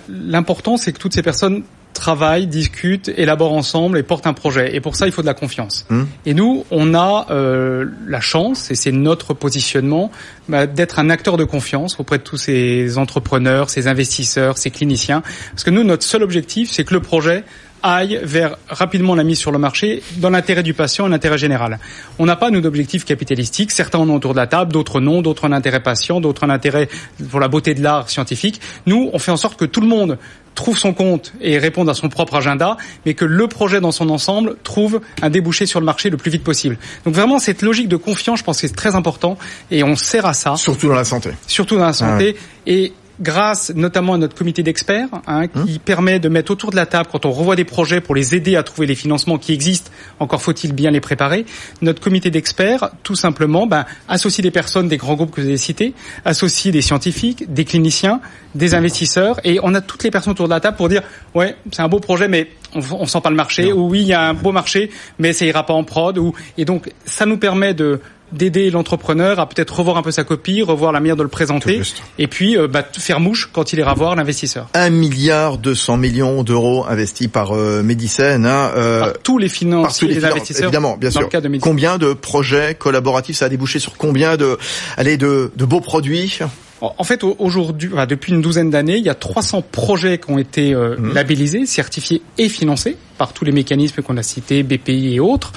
l'important 0.07 0.77
c'est 0.77 0.93
que 0.93 0.99
toutes 0.99 1.13
ces 1.13 1.23
personnes 1.23 1.63
travaillent, 1.95 2.45
discutent, 2.45 3.10
élaborent 3.17 3.53
ensemble 3.53 3.97
et 3.97 4.03
portent 4.03 4.27
un 4.27 4.34
projet. 4.34 4.75
Et 4.75 4.81
pour 4.81 4.95
ça, 4.95 5.08
il 5.08 5.12
faut 5.12 5.21
de 5.21 5.27
la 5.27 5.34
confiance. 5.34 5.88
Mmh. 5.89 6.03
Et 6.27 6.34
nous, 6.36 6.65
on 6.69 6.93
a 6.93 7.27
euh, 7.31 7.86
la 8.08 8.21
chance, 8.21 8.69
et 8.69 8.75
c'est 8.75 8.91
notre 8.91 9.34
positionnement, 9.34 10.12
bah, 10.47 10.67
d'être 10.67 10.99
un 10.99 11.10
acteur 11.10 11.38
de 11.38 11.43
confiance 11.43 11.99
auprès 11.99 12.19
de 12.19 12.23
tous 12.23 12.38
ces 12.38 12.97
entrepreneurs, 12.97 13.69
ces 13.69 13.88
investisseurs, 13.88 14.58
ces 14.58 14.69
cliniciens. 14.69 15.23
Parce 15.51 15.63
que 15.63 15.71
nous, 15.71 15.84
notre 15.84 16.03
seul 16.03 16.21
objectif, 16.21 16.69
c'est 16.69 16.84
que 16.84 16.93
le 16.93 16.99
projet 16.99 17.43
aille 17.86 18.19
vers 18.23 18.58
rapidement 18.67 19.15
la 19.15 19.23
mise 19.23 19.38
sur 19.38 19.51
le 19.51 19.60
marché 19.60 20.01
dans 20.17 20.31
l'intérêt 20.31 20.63
du 20.63 20.73
patient 20.73 21.05
et 21.05 21.10
l'intérêt 21.10 21.38
général. 21.38 21.79
On 22.17 22.25
n'a 22.25 22.36
pas, 22.36 22.49
nous, 22.49 22.62
d'objectifs 22.62 23.05
capitalistiques. 23.05 23.71
Certains 23.71 23.99
en 23.99 24.10
ont 24.10 24.15
autour 24.15 24.34
de 24.34 24.39
la 24.39 24.47
table, 24.47 24.73
d'autres 24.73 24.99
non, 24.99 25.21
d'autres 25.21 25.47
en 25.47 25.51
intérêt 25.51 25.81
patient, 25.81 26.19
d'autres 26.19 26.45
en 26.45 26.49
intérêt 26.49 26.89
pour 27.29 27.39
la 27.39 27.47
beauté 27.47 27.73
de 27.75 27.84
l'art 27.84 28.10
scientifique. 28.10 28.60
Nous, 28.88 29.10
on 29.13 29.19
fait 29.19 29.31
en 29.31 29.38
sorte 29.38 29.60
que 29.60 29.65
tout 29.65 29.81
le 29.81 29.88
monde 29.88 30.17
trouve 30.55 30.77
son 30.77 30.93
compte 30.93 31.33
et 31.41 31.57
réponde 31.57 31.89
à 31.89 31.93
son 31.93 32.09
propre 32.09 32.35
agenda, 32.35 32.77
mais 33.05 33.13
que 33.13 33.25
le 33.25 33.47
projet 33.47 33.81
dans 33.81 33.91
son 33.91 34.09
ensemble 34.09 34.55
trouve 34.63 35.01
un 35.21 35.29
débouché 35.29 35.65
sur 35.65 35.79
le 35.79 35.85
marché 35.85 36.09
le 36.09 36.17
plus 36.17 36.31
vite 36.31 36.43
possible. 36.43 36.77
Donc 37.05 37.13
vraiment, 37.13 37.39
cette 37.39 37.61
logique 37.61 37.87
de 37.87 37.97
confiance, 37.97 38.39
je 38.39 38.43
pense 38.43 38.61
que 38.61 38.67
c'est 38.67 38.75
très 38.75 38.95
important 38.95 39.37
et 39.69 39.83
on 39.83 39.95
sert 39.95 40.25
à 40.25 40.33
ça. 40.33 40.55
Surtout 40.55 40.87
dans 40.87 40.95
la 40.95 41.05
santé. 41.05 41.31
Surtout 41.45 41.77
dans 41.77 41.85
la 41.85 41.93
santé. 41.93 42.35
Et 42.65 42.93
grâce 43.19 43.71
notamment 43.75 44.13
à 44.13 44.17
notre 44.17 44.36
comité 44.36 44.63
d'experts, 44.63 45.10
hein, 45.28 45.47
qui 45.47 45.60
hum. 45.60 45.80
permet 45.84 46.19
de 46.19 46.30
mettre 46.30 46.51
autour 46.51 46.71
de 46.71 46.75
la 46.75 46.86
table 46.86 47.10
quand 47.12 47.25
on 47.25 47.32
revoit 47.32 47.56
des 47.56 47.63
projets 47.63 48.01
pour 48.01 48.15
les 48.15 48.36
aider 48.36 48.56
à 48.56 48.63
trouver 48.63 48.88
les 48.88 48.95
financements 48.95 49.38
qui 49.38 49.54
existent. 49.54 49.91
Encore 50.19 50.41
faut-il 50.41 50.73
bien 50.73 50.91
les 50.91 51.01
préparer. 51.01 51.45
Notre 51.82 52.01
comité 52.01 52.30
d'experts, 52.30 52.91
tout 53.04 53.15
simplement, 53.15 53.67
ben, 53.67 53.86
associe 54.08 54.43
des 54.43 54.51
personnes 54.51 54.88
des 54.88 54.97
grands 54.97 55.15
groupes 55.15 55.32
que 55.32 55.41
vous 55.41 55.47
avez 55.47 55.58
cités, 55.58 55.93
associe 56.25 56.71
des 56.71 56.82
scientifiques, 56.82 57.51
des 57.51 57.65
cliniciens, 57.65 58.21
des 58.54 58.73
investisseurs, 58.73 59.39
et 59.43 59.60
on 59.63 59.73
a 59.73 59.82
toutes 59.82 60.04
les 60.04 60.12
personnes 60.12 60.32
autour 60.32 60.47
de 60.47 60.54
la 60.54 60.60
table 60.60 60.78
pour 60.78 60.89
dire 60.89 61.04
ouais, 61.34 61.56
c'est 61.71 61.82
un 61.82 61.88
beau 61.88 61.99
projet, 61.99 62.28
mais 62.28 62.49
on, 62.73 62.82
on 62.99 63.06
sent 63.06 63.21
pas 63.21 63.30
le 63.30 63.36
marché. 63.36 63.71
Ou 63.71 63.89
oui, 63.89 64.01
il 64.01 64.08
y 64.08 64.13
a 64.13 64.21
un 64.30 64.34
beau 64.34 64.51
marché, 64.51 64.91
mais 65.19 65.34
ça 65.34 65.45
ira 65.45 65.65
pas 65.65 65.73
en 65.73 65.84
prod. 65.84 66.17
Ou 66.17 66.34
et 66.58 66.65
donc 66.65 66.91
ça 67.06 67.25
nous 67.25 67.38
permet 67.38 67.73
de 67.73 68.01
d'aider 68.31 68.69
l'entrepreneur 68.69 69.39
à 69.39 69.47
peut-être 69.47 69.75
revoir 69.75 69.97
un 69.97 70.01
peu 70.01 70.11
sa 70.11 70.23
copie, 70.23 70.61
revoir 70.61 70.91
la 70.91 70.99
manière 70.99 71.15
de 71.15 71.23
le 71.23 71.29
présenter, 71.29 71.81
et 72.17 72.27
puis 72.27 72.57
euh, 72.57 72.67
bah, 72.67 72.83
faire 72.97 73.19
mouche 73.19 73.49
quand 73.51 73.73
il 73.73 73.79
ira 73.79 73.93
voir 73.93 74.15
l'investisseur. 74.15 74.67
Un 74.73 74.89
milliard 74.89 75.57
deux 75.57 75.75
cents 75.75 75.97
millions 75.97 76.43
d'euros 76.43 76.85
investis 76.88 77.27
par 77.27 77.55
euh, 77.55 77.83
hein, 77.83 78.71
euh, 78.75 78.99
par 78.99 79.13
tous 79.19 79.38
les 79.38 79.49
financiers, 79.49 80.07
les, 80.07 80.25
investisseurs, 80.25 80.65
évidemment, 80.65 80.97
bien 80.97 81.11
sûr. 81.11 81.29
combien 81.61 81.97
de 81.97 82.13
projets 82.13 82.75
collaboratifs 82.75 83.38
ça 83.38 83.45
a 83.45 83.49
débouché 83.49 83.79
sur 83.79 83.97
combien 83.97 84.38
de, 84.38 84.57
allez, 84.97 85.17
de, 85.17 85.51
de 85.55 85.65
beaux 85.65 85.81
produits? 85.81 86.39
En 86.81 87.03
fait, 87.03 87.23
aujourd'hui, 87.23 87.89
depuis 88.07 88.33
une 88.33 88.41
douzaine 88.41 88.69
d'années, 88.69 88.97
il 88.97 89.05
y 89.05 89.09
a 89.09 89.15
300 89.15 89.63
projets 89.71 90.17
qui 90.17 90.29
ont 90.29 90.38
été 90.38 90.73
euh, 90.73 90.97
mmh. 90.97 91.13
labellisés, 91.13 91.65
certifiés 91.65 92.21
et 92.38 92.49
financés 92.49 92.97
par 93.17 93.33
tous 93.33 93.45
les 93.45 93.53
mécanismes 93.53 94.01
qu'on 94.01 94.17
a 94.17 94.23
cités, 94.23 94.61
BPI 94.61 95.15
et 95.15 95.19
autres. 95.19 95.53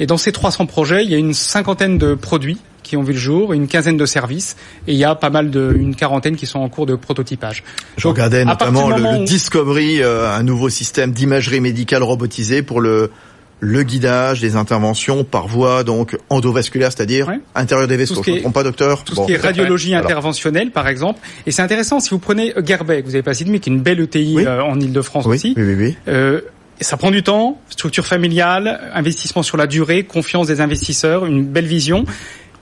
Et 0.00 0.06
dans 0.06 0.16
ces 0.16 0.32
300 0.32 0.66
projets, 0.66 1.04
il 1.04 1.10
y 1.10 1.14
a 1.14 1.18
une 1.18 1.34
cinquantaine 1.34 1.98
de 1.98 2.14
produits 2.14 2.58
qui 2.82 2.96
ont 2.96 3.02
vu 3.02 3.14
le 3.14 3.18
jour, 3.18 3.52
une 3.52 3.66
quinzaine 3.66 3.96
de 3.96 4.06
services, 4.06 4.56
et 4.86 4.92
il 4.92 4.98
y 4.98 5.04
a 5.04 5.14
pas 5.14 5.30
mal 5.30 5.50
de, 5.50 5.74
une 5.74 5.96
quarantaine 5.96 6.36
qui 6.36 6.46
sont 6.46 6.58
en 6.58 6.68
cours 6.68 6.86
de 6.86 6.94
prototypage. 6.94 7.64
Je 7.96 8.06
regardais 8.06 8.44
notamment 8.44 8.90
le, 8.90 9.24
Discovery, 9.24 10.02
euh, 10.02 10.30
un 10.30 10.42
nouveau 10.42 10.68
système 10.68 11.12
d'imagerie 11.12 11.60
médicale 11.60 12.02
robotisée 12.02 12.62
pour 12.62 12.80
le 12.80 13.10
le 13.60 13.82
guidage 13.82 14.40
des 14.40 14.56
interventions 14.56 15.24
par 15.24 15.48
voie 15.48 15.84
donc 15.84 16.18
endovasculaire, 16.28 16.92
c'est-à-dire 16.92 17.30
intérieur 17.54 17.88
des 17.88 17.96
vaisseaux. 17.96 18.22
Je 18.22 18.30
ne 18.30 18.50
pas, 18.50 18.62
docteur. 18.62 19.04
Tout 19.04 19.14
ce 19.14 19.26
qui 19.26 19.32
est 19.32 19.36
radiologie 19.38 19.94
interventionnelle, 19.94 20.70
par 20.70 20.86
exemple. 20.86 21.20
Et 21.46 21.50
c'est 21.50 21.62
intéressant 21.62 22.00
si 22.00 22.10
vous 22.10 22.18
prenez 22.18 22.52
Gerbeck, 22.64 23.04
vous 23.04 23.14
avez 23.14 23.22
pas 23.22 23.32
cité, 23.32 23.50
mais 23.50 23.60
qui 23.60 23.70
est 23.70 23.72
une 23.72 23.80
belle 23.80 24.00
ETI 24.00 24.38
euh, 24.40 24.62
en 24.62 24.78
Ile-de-France 24.78 25.26
aussi. 25.26 25.54
Oui, 25.56 25.62
oui, 25.62 25.74
oui. 25.78 25.96
Euh, 26.08 26.42
ça 26.80 26.96
prend 26.96 27.10
du 27.10 27.22
temps, 27.22 27.60
structure 27.68 28.06
familiale, 28.06 28.90
investissement 28.92 29.42
sur 29.42 29.56
la 29.56 29.66
durée, 29.66 30.04
confiance 30.04 30.46
des 30.46 30.60
investisseurs, 30.60 31.26
une 31.26 31.44
belle 31.44 31.66
vision. 31.66 32.04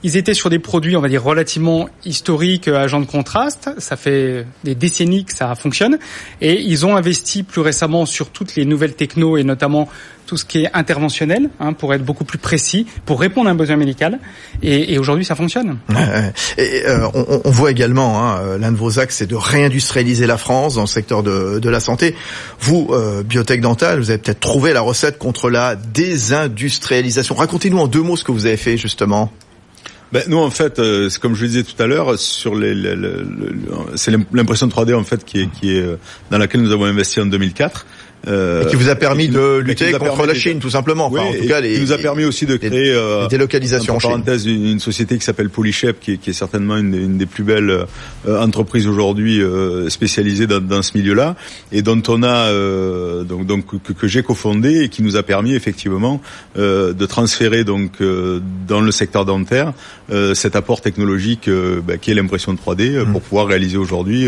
Ils 0.03 0.17
étaient 0.17 0.33
sur 0.33 0.49
des 0.49 0.59
produits, 0.59 0.97
on 0.97 1.01
va 1.01 1.07
dire, 1.07 1.23
relativement 1.23 1.87
historiques, 2.05 2.67
euh, 2.67 2.83
agents 2.83 2.99
de 2.99 3.05
contraste. 3.05 3.69
Ça 3.77 3.95
fait 3.95 4.45
des 4.63 4.75
décennies 4.75 5.23
que 5.23 5.33
ça 5.33 5.55
fonctionne. 5.55 5.97
Et 6.41 6.61
ils 6.61 6.85
ont 6.85 6.95
investi 6.95 7.43
plus 7.43 7.61
récemment 7.61 8.05
sur 8.05 8.29
toutes 8.29 8.55
les 8.55 8.65
nouvelles 8.65 8.95
technos 8.95 9.37
et 9.37 9.43
notamment 9.43 9.87
tout 10.25 10.37
ce 10.37 10.45
qui 10.45 10.63
est 10.63 10.69
interventionnel, 10.73 11.49
hein, 11.59 11.73
pour 11.73 11.93
être 11.93 12.03
beaucoup 12.03 12.23
plus 12.23 12.37
précis, 12.37 12.87
pour 13.05 13.19
répondre 13.19 13.49
à 13.49 13.51
un 13.51 13.55
besoin 13.55 13.75
médical. 13.75 14.19
Et, 14.61 14.97
aujourd'hui, 14.97 15.25
ça 15.25 15.35
fonctionne. 15.35 15.77
Et, 16.57 16.83
euh, 16.85 17.07
on, 17.13 17.49
voit 17.49 17.71
également, 17.71 18.23
hein, 18.23 18.57
l'un 18.57 18.71
de 18.71 18.77
vos 18.77 18.99
axes, 18.99 19.17
c'est 19.17 19.27
de 19.27 19.35
réindustrialiser 19.35 20.25
la 20.25 20.37
France 20.37 20.75
dans 20.75 20.81
le 20.81 20.87
secteur 20.87 21.23
de, 21.23 21.69
la 21.69 21.79
santé. 21.79 22.15
Vous, 22.59 22.89
euh, 22.91 23.23
Biotech 23.23 23.61
Dental, 23.61 23.99
vous 23.99 24.09
avez 24.09 24.19
peut-être 24.19 24.39
trouvé 24.39 24.73
la 24.73 24.81
recette 24.81 25.17
contre 25.17 25.49
la 25.49 25.75
désindustrialisation. 25.75 27.35
Racontez-nous 27.35 27.79
en 27.79 27.87
deux 27.87 28.01
mots 28.01 28.15
ce 28.15 28.23
que 28.23 28.31
vous 28.31 28.45
avez 28.45 28.57
fait, 28.57 28.77
justement. 28.77 29.31
Ben, 30.13 30.21
nous, 30.27 30.37
en 30.37 30.51
fait, 30.51 30.77
euh, 30.77 31.09
c'est 31.09 31.19
comme 31.19 31.33
je 31.33 31.41
le 31.41 31.47
disais 31.47 31.63
tout 31.63 31.81
à 31.81 31.87
l'heure, 31.87 32.19
sur 32.19 32.53
les, 32.53 32.75
c'est 33.95 34.11
l'impression 34.31 34.67
3D 34.67 34.93
en 34.93 35.03
fait 35.03 35.25
qui 35.25 35.41
est, 35.41 35.47
qui 35.49 35.75
est 35.75 35.81
euh, 35.81 35.97
dans 36.29 36.37
laquelle 36.37 36.61
nous 36.61 36.71
avons 36.71 36.85
investi 36.85 37.19
en 37.19 37.25
2004. 37.25 37.87
Euh, 38.27 38.63
et 38.63 38.67
qui 38.67 38.75
vous 38.75 38.89
a 38.89 38.95
permis 38.95 39.27
de 39.27 39.57
lutter 39.57 39.91
contre 39.91 40.25
la 40.25 40.33
Chine, 40.33 40.59
tout 40.59 40.69
simplement. 40.69 41.07
Enfin, 41.07 41.23
en 41.23 41.33
tout 41.33 41.47
cas, 41.47 41.59
les, 41.59 41.73
qui 41.73 41.81
nous 41.81 41.91
a 41.91 41.97
permis 41.97 42.23
aussi 42.23 42.45
de 42.45 42.55
créer 42.55 42.93
euh, 42.93 43.27
délocalisations. 43.27 43.95
En 43.95 43.99
parenthèse, 43.99 44.45
une, 44.45 44.65
une, 44.65 44.79
société 44.79 45.17
qui 45.17 45.25
s'appelle 45.25 45.49
Polychep, 45.49 45.99
qui, 45.99 46.17
qui, 46.17 46.29
est 46.29 46.33
certainement 46.33 46.77
une, 46.77 46.93
une 46.93 47.17
des 47.17 47.25
plus 47.25 47.43
belles 47.43 47.85
euh, 48.27 48.41
entreprises 48.41 48.87
aujourd'hui 48.87 49.41
euh, 49.41 49.89
spécialisées 49.89 50.47
dans, 50.47 50.61
dans 50.61 50.81
ce 50.81 50.97
milieu-là, 50.97 51.35
et 51.73 51.81
dont 51.81 52.01
on 52.07 52.23
a 52.23 52.47
euh, 52.47 53.23
donc, 53.23 53.45
donc 53.45 53.65
que, 53.83 53.91
que 53.91 54.07
j'ai 54.07 54.23
cofondé 54.23 54.83
et 54.83 54.89
qui 54.89 55.03
nous 55.03 55.17
a 55.17 55.23
permis 55.23 55.53
effectivement 55.55 56.21
de 56.55 57.05
transférer 57.05 57.63
donc 57.63 58.01
dans 58.67 58.81
le 58.81 58.91
secteur 58.91 59.25
dentaire 59.25 59.73
cet 60.33 60.55
apport 60.55 60.81
technologique 60.81 61.49
bah, 61.85 61.97
qui 61.97 62.11
est 62.11 62.13
l'impression 62.13 62.53
3D 62.53 63.03
pour 63.03 63.19
mmh. 63.19 63.23
pouvoir 63.23 63.47
réaliser 63.47 63.77
aujourd'hui 63.77 64.27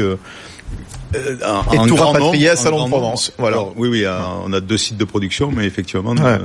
euh, 1.16 1.62
et 1.74 1.88
tout 1.88 1.96
rapatrié 1.96 2.50
à 2.50 2.56
Salon 2.56 2.86
de 2.86 2.90
Provence. 2.90 3.32
Voilà. 3.38 3.64
oui, 3.76 3.90
oui, 3.90 4.06
on 4.46 4.54
a 4.54 4.60
deux 4.60 4.78
sites 4.78 4.98
de 4.98 5.06
production, 5.06 5.52
mais 5.56 5.66
effectivement, 5.66 6.16
euh, 6.20 6.38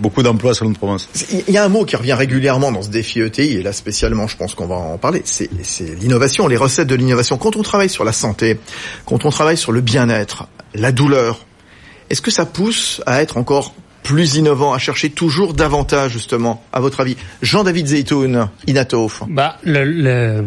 beaucoup 0.00 0.22
d'emplois 0.22 0.52
à 0.52 0.54
Salon 0.54 0.70
de 0.70 0.78
Provence. 0.78 1.08
Il 1.48 1.54
y 1.54 1.58
a 1.58 1.64
un 1.64 1.68
mot 1.68 1.84
qui 1.84 1.96
revient 1.96 2.12
régulièrement 2.12 2.72
dans 2.72 2.82
ce 2.82 2.88
défi 2.88 3.20
ETI, 3.20 3.58
et 3.58 3.62
là 3.62 3.72
spécialement, 3.72 4.26
je 4.26 4.36
pense 4.36 4.54
qu'on 4.54 4.66
va 4.66 4.76
en 4.76 4.98
parler, 4.98 5.22
c'est 5.24 5.50
l'innovation, 6.00 6.46
les 6.48 6.56
recettes 6.56 6.88
de 6.88 6.94
l'innovation. 6.94 7.38
Quand 7.38 7.56
on 7.56 7.62
travaille 7.62 7.90
sur 7.90 8.04
la 8.04 8.12
santé, 8.12 8.58
quand 9.06 9.24
on 9.24 9.30
travaille 9.30 9.56
sur 9.56 9.72
le 9.72 9.80
bien-être, 9.80 10.46
la 10.74 10.92
douleur, 10.92 11.44
est-ce 12.10 12.22
que 12.22 12.30
ça 12.30 12.46
pousse 12.46 13.02
à 13.06 13.22
être 13.22 13.36
encore 13.36 13.74
plus 14.02 14.36
innovant, 14.36 14.72
à 14.72 14.78
chercher 14.78 15.10
toujours 15.10 15.54
davantage 15.54 16.12
justement, 16.12 16.64
à 16.72 16.80
votre 16.80 17.00
avis? 17.00 17.16
Jean-David 17.42 17.86
Zeytoun, 17.86 18.48
Inatof. 18.66 19.22
Bah, 19.28 19.56
le, 19.62 19.84
le, 19.84 20.44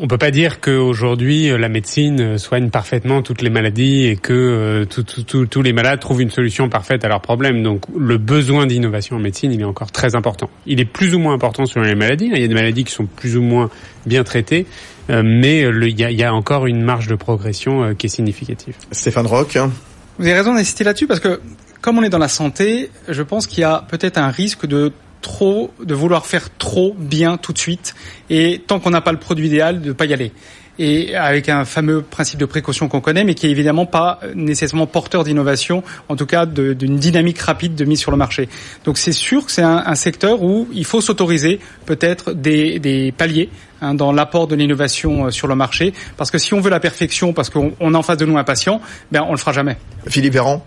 on 0.00 0.08
peut 0.08 0.18
pas 0.18 0.30
dire 0.30 0.60
qu'aujourd'hui 0.60 1.50
euh, 1.50 1.58
la 1.58 1.68
médecine 1.68 2.20
euh, 2.20 2.38
soigne 2.38 2.70
parfaitement 2.70 3.22
toutes 3.22 3.42
les 3.42 3.50
maladies 3.50 4.06
et 4.06 4.16
que 4.16 4.32
euh, 4.32 4.84
tous 4.84 5.62
les 5.62 5.72
malades 5.72 6.00
trouvent 6.00 6.22
une 6.22 6.30
solution 6.30 6.68
parfaite 6.68 7.04
à 7.04 7.08
leurs 7.08 7.20
problèmes. 7.20 7.62
Donc 7.62 7.84
le 7.96 8.18
besoin 8.18 8.66
d'innovation 8.66 9.16
en 9.16 9.20
médecine, 9.20 9.52
il 9.52 9.60
est 9.60 9.64
encore 9.64 9.92
très 9.92 10.14
important. 10.14 10.50
Il 10.66 10.80
est 10.80 10.84
plus 10.84 11.14
ou 11.14 11.18
moins 11.18 11.34
important 11.34 11.66
sur 11.66 11.80
les 11.80 11.94
maladies. 11.94 12.30
Il 12.32 12.40
y 12.40 12.44
a 12.44 12.48
des 12.48 12.54
maladies 12.54 12.84
qui 12.84 12.92
sont 12.92 13.06
plus 13.06 13.36
ou 13.36 13.42
moins 13.42 13.70
bien 14.06 14.24
traitées, 14.24 14.66
mais 15.08 15.60
il 15.60 16.00
y 16.00 16.24
a, 16.24 16.34
encore 16.34 16.66
une 16.66 16.82
marge 16.82 17.06
de 17.08 17.14
progression 17.14 17.94
qui 17.94 18.06
est 18.06 18.10
significative. 18.10 18.74
Stéphane 18.92 19.26
Roch. 19.26 19.56
Hein. 19.56 19.70
Vous 20.18 20.26
avez 20.26 20.34
raison 20.34 20.54
d'insister 20.54 20.84
là-dessus 20.84 21.06
parce 21.06 21.20
que 21.20 21.40
comme 21.80 21.98
on 21.98 22.02
est 22.02 22.08
dans 22.08 22.18
la 22.18 22.28
santé, 22.28 22.90
je 23.08 23.22
pense 23.22 23.46
qu'il 23.46 23.60
y 23.60 23.64
a 23.64 23.84
peut-être 23.88 24.18
un 24.18 24.30
risque 24.30 24.66
de 24.66 24.92
trop, 25.20 25.72
de 25.82 25.94
vouloir 25.94 26.26
faire 26.26 26.48
trop 26.56 26.94
bien 26.98 27.36
tout 27.36 27.52
de 27.52 27.58
suite, 27.58 27.94
et 28.30 28.62
tant 28.66 28.80
qu'on 28.80 28.90
n'a 28.90 29.00
pas 29.00 29.12
le 29.12 29.18
produit 29.18 29.46
idéal, 29.46 29.80
de 29.80 29.92
pas 29.92 30.06
y 30.06 30.12
aller. 30.12 30.32
Et 30.80 31.16
avec 31.16 31.48
un 31.48 31.64
fameux 31.64 32.02
principe 32.02 32.38
de 32.38 32.44
précaution 32.44 32.86
qu'on 32.88 33.00
connaît, 33.00 33.24
mais 33.24 33.34
qui 33.34 33.48
est 33.48 33.50
évidemment 33.50 33.84
pas 33.84 34.20
nécessairement 34.36 34.86
porteur 34.86 35.24
d'innovation, 35.24 35.82
en 36.08 36.14
tout 36.14 36.26
cas 36.26 36.46
d'une 36.46 36.96
dynamique 36.98 37.40
rapide 37.40 37.74
de 37.74 37.84
mise 37.84 37.98
sur 37.98 38.12
le 38.12 38.16
marché. 38.16 38.48
Donc 38.84 38.96
c'est 38.96 39.12
sûr 39.12 39.44
que 39.44 39.50
c'est 39.50 39.62
un, 39.62 39.94
secteur 39.96 40.40
où 40.40 40.68
il 40.72 40.84
faut 40.84 41.00
s'autoriser 41.00 41.58
peut-être 41.84 42.32
des, 42.32 42.78
des 42.78 43.10
paliers 43.10 43.50
hein, 43.80 43.94
dans 43.94 44.12
l'apport 44.12 44.46
de 44.46 44.54
l'innovation 44.54 45.26
euh, 45.26 45.30
sur 45.30 45.48
le 45.48 45.56
marché, 45.56 45.92
parce 46.16 46.30
que 46.30 46.38
si 46.38 46.54
on 46.54 46.60
veut 46.60 46.70
la 46.70 46.78
perfection, 46.78 47.32
parce 47.32 47.50
qu'on 47.50 47.72
a 47.80 47.98
en 47.98 48.02
face 48.02 48.18
de 48.18 48.26
nous 48.26 48.38
un 48.38 48.44
patient, 48.44 48.80
ben 49.10 49.24
on 49.26 49.32
le 49.32 49.38
fera 49.38 49.52
jamais. 49.52 49.76
Philippe 50.06 50.34
Véran, 50.34 50.64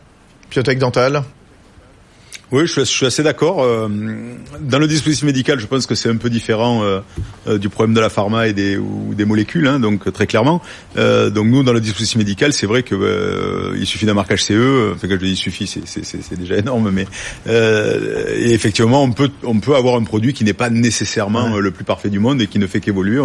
Biotech 0.50 0.78
Dental. 0.78 1.24
Oui, 2.52 2.68
je 2.68 2.82
suis, 2.82 3.06
assez 3.06 3.24
d'accord. 3.24 3.64
Euh, 3.64 3.88
dans 4.60 4.78
le 4.78 4.86
dispositif 4.86 5.24
médical, 5.24 5.58
je 5.62 5.68
pense 5.68 5.86
que 5.86 5.96
c'est 5.96 6.10
un 6.10 6.18
peu 6.18 6.30
différent 6.30 6.84
euh, 6.84 7.00
euh, 7.48 7.58
du 7.58 7.70
problème 7.70 7.96
de 7.96 8.02
la 8.02 8.10
pharma 8.10 8.50
et 8.50 8.54
des, 8.54 8.76
ou 8.76 9.14
des 9.16 9.24
molécules, 9.24 9.68
hein, 9.68 9.80
donc 9.80 10.12
très 10.12 10.28
clairement. 10.28 10.62
donc 10.98 11.48
nous, 11.48 11.64
dans 11.64 11.72
le 11.72 11.80
dispositif 11.80 12.18
médical, 12.18 12.52
c'est 12.52 12.68
vrai 12.68 12.84
que 12.84 13.74
il 13.78 13.86
suffit 13.86 14.06
d'un 14.06 14.14
marquage 14.14 14.44
CE. 14.44 14.92
Enfin, 14.94 15.08
quand 15.08 15.14
je 15.14 15.26
dis 15.26 15.32
il 15.32 15.38
suffit, 15.38 15.66
c'est 15.66 16.38
déjà 16.38 16.58
énorme, 16.58 16.92
mais 16.92 17.08
et 17.48 18.52
effectivement, 18.52 19.02
on 19.02 19.14
peut 19.14 19.30
on 19.44 19.60
peut 19.60 19.76
avoir 19.76 19.96
un 19.96 20.04
produit 20.04 20.34
qui 20.34 20.44
n'est 20.44 20.54
pas 20.54 20.70
nécessairement 20.70 21.58
le 21.58 21.72
plus 21.72 21.86
parfait 21.86 22.10
du 22.10 22.20
monde 22.20 22.42
et 22.42 22.48
qui 22.48 22.60
ne 22.60 22.68
fait 22.68 22.82
qu'évoluer. 22.82 23.22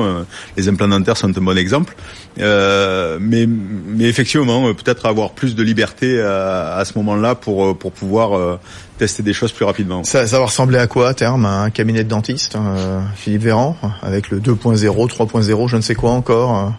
les 0.56 0.68
implants 0.68 0.88
dentaires 0.88 1.16
sont 1.16 1.36
un 1.36 1.42
bon 1.42 1.58
exemple, 1.58 1.96
mais 2.38 3.46
mais 3.48 4.04
effectivement, 4.04 4.72
peut-être 4.72 5.06
avoir 5.06 5.32
plus 5.32 5.56
de 5.56 5.64
liberté 5.64 6.20
à, 6.20 6.76
à 6.76 6.84
ce 6.84 6.96
moment-là 6.98 7.34
pour 7.34 7.76
pour 7.76 7.90
pouvoir 7.90 8.58
tester 8.98 9.22
des 9.22 9.32
choses 9.32 9.52
plus 9.52 9.64
rapidement. 9.64 10.04
Ça, 10.04 10.26
ça 10.26 10.38
va 10.38 10.46
ressembler 10.46 10.78
à 10.78 10.86
quoi 10.86 11.08
à 11.08 11.14
terme 11.14 11.46
un 11.46 11.70
cabinet 11.70 12.04
de 12.04 12.08
dentiste, 12.08 12.56
euh, 12.56 13.00
Philippe 13.14 13.42
Véran, 13.42 13.76
avec 14.02 14.30
le 14.30 14.40
2.0, 14.40 14.76
3.0, 15.08 15.68
je 15.68 15.76
ne 15.76 15.80
sais 15.80 15.94
quoi 15.94 16.10
encore 16.10 16.58
euh 16.58 16.70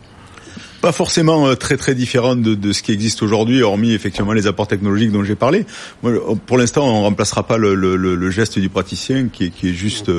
Pas 0.81 0.91
forcément 0.91 1.55
très 1.55 1.77
très 1.77 1.95
différent 1.95 2.35
de, 2.35 2.55
de 2.55 2.71
ce 2.73 2.81
qui 2.81 2.91
existe 2.91 3.21
aujourd'hui, 3.23 3.61
hormis 3.61 3.93
effectivement 3.93 4.33
les 4.33 4.47
apports 4.47 4.67
technologiques 4.67 5.11
dont 5.11 5.23
j'ai 5.23 5.35
parlé. 5.35 5.65
Moi, 6.03 6.13
pour 6.45 6.57
l'instant, 6.57 6.87
on 6.87 7.03
remplacera 7.03 7.43
pas 7.43 7.57
le, 7.57 7.75
le, 7.75 7.95
le, 7.95 8.29
geste 8.31 8.59
du 8.59 8.69
praticien 8.69 9.27
qui, 9.31 9.51
qui 9.51 9.69
est 9.69 9.73
juste 9.73 10.09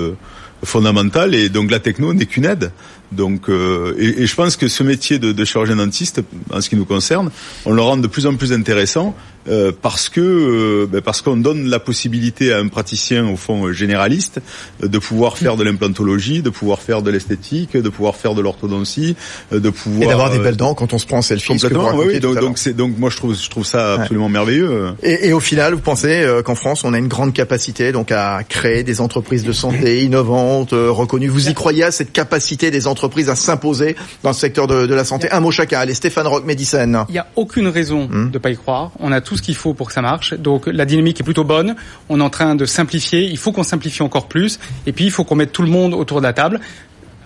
fondamental 0.65 1.35
et 1.35 1.49
donc 1.49 1.71
la 1.71 1.81
techno 1.81 2.13
n'est 2.15 2.27
qu'une 2.27 2.45
aide. 2.45 2.71
Donc, 3.13 3.49
euh, 3.49 3.95
et, 3.99 4.23
et, 4.23 4.27
je 4.27 4.35
pense 4.35 4.57
que 4.57 4.69
ce 4.69 4.83
métier 4.83 5.19
de, 5.19 5.33
de, 5.33 5.45
chirurgien 5.45 5.77
dentiste, 5.77 6.21
en 6.53 6.61
ce 6.61 6.69
qui 6.69 6.77
nous 6.77 6.85
concerne, 6.85 7.31
on 7.65 7.73
le 7.73 7.81
rend 7.81 7.97
de 7.97 8.07
plus 8.07 8.27
en 8.27 8.37
plus 8.37 8.53
intéressant 8.53 9.15
euh, 9.49 9.73
parce 9.81 10.11
que 10.11 10.21
euh, 10.21 10.87
ben 10.87 11.01
parce 11.01 11.23
qu'on 11.23 11.39
donne 11.39 11.71
la 11.71 11.79
possibilité 11.79 12.53
à 12.53 12.59
un 12.59 12.69
praticien 12.69 13.27
au 13.27 13.37
fond 13.37 13.73
généraliste 13.73 14.41
de 14.83 14.99
pouvoir 14.99 15.39
faire 15.39 15.57
de 15.57 15.65
l'implantologie, 15.65 16.43
de 16.43 16.51
pouvoir 16.51 16.81
faire 16.81 17.01
de 17.01 17.11
l'esthétique, 17.11 17.75
de 17.75 17.89
pouvoir 17.89 18.17
faire 18.17 18.35
de 18.35 18.43
l'orthodontie, 18.43 19.17
de 19.51 19.71
pouvoir 19.71 20.03
et 20.03 20.07
d'avoir 20.07 20.31
des 20.31 20.39
belles 20.39 20.57
dents 20.57 20.75
quand 20.75 20.93
on 20.93 20.99
se 20.99 21.07
prend 21.07 21.19
en 21.19 21.23
selfie. 21.23 21.49
Complètement. 21.49 21.95
Oui, 21.95 22.21
donc 22.21 22.39
donc 22.39 22.59
c'est 22.59 22.75
donc 22.75 22.99
moi 22.99 23.09
je 23.09 23.17
trouve 23.17 23.35
je 23.35 23.49
trouve 23.49 23.65
ça 23.65 23.95
absolument 23.95 24.29
merveilleux. 24.29 24.89
Et, 25.03 25.29
et, 25.29 25.33
au 25.33 25.41
final, 25.41 25.73
vous 25.73 25.81
pensez 25.81 26.27
qu'en 26.45 26.55
France, 26.55 26.85
on 26.85 26.93
a 26.93 26.99
une 26.99 27.09
grande 27.09 27.33
capacité 27.33 27.91
donc 27.93 28.13
à 28.13 28.43
créer 28.47 28.83
des 28.83 29.01
entreprises 29.01 29.45
de 29.45 29.53
santé 29.53 30.05
innovantes, 30.05 30.48
reconnues. 30.57 31.29
Vous 31.29 31.49
y 31.49 31.55
croyez 31.55 31.85
à 31.85 31.91
cette 31.91 32.13
capacité 32.13 32.71
des 32.71 32.87
entreprises 32.87 33.29
à 33.29 33.37
s'imposer 33.37 33.97
dans 34.23 34.31
le 34.31 34.35
secteur 34.35 34.67
de, 34.67 34.87
de, 34.87 34.95
la 34.95 35.05
santé? 35.05 35.31
Un 35.31 35.41
mot 35.41 35.51
chacun. 35.51 35.81
Allez, 35.81 35.95
Stéphane 35.95 36.27
Rock, 36.27 36.45
Médicène. 36.45 37.05
Il 37.09 37.13
n'y 37.13 37.19
a 37.19 37.27
aucune 37.37 37.69
raison 37.69 38.09
hmm? 38.11 38.31
de 38.31 38.39
pas 38.39 38.51
y 38.51 38.57
croire. 38.57 38.93
On 39.01 39.13
a 39.13 39.21
tous 39.21 39.37
ce 39.37 39.43
qu'il 39.43 39.57
faut 39.57 39.75
pour 39.75 39.89
que 39.89 39.93
ça 39.93 40.03
marche. 40.03 40.35
Donc 40.35 40.67
la 40.67 40.85
dynamique 40.85 41.21
est 41.21 41.25
plutôt 41.25 41.45
bonne. 41.45 41.77
On 42.09 42.21
est 42.21 42.23
en 42.23 42.31
train 42.31 42.55
de 42.55 42.65
simplifier. 42.65 43.23
Il 43.25 43.39
faut 43.39 43.53
qu'on 43.53 43.63
simplifie 43.63 44.03
encore 44.03 44.29
plus. 44.29 44.59
Et 44.87 44.93
puis 44.93 45.05
il 45.05 45.11
faut 45.11 45.25
qu'on 45.25 45.37
mette 45.37 45.53
tout 45.53 45.63
le 45.63 45.71
monde 45.71 45.95
autour 45.95 46.19
de 46.21 46.27
la 46.27 46.33
table. 46.33 46.61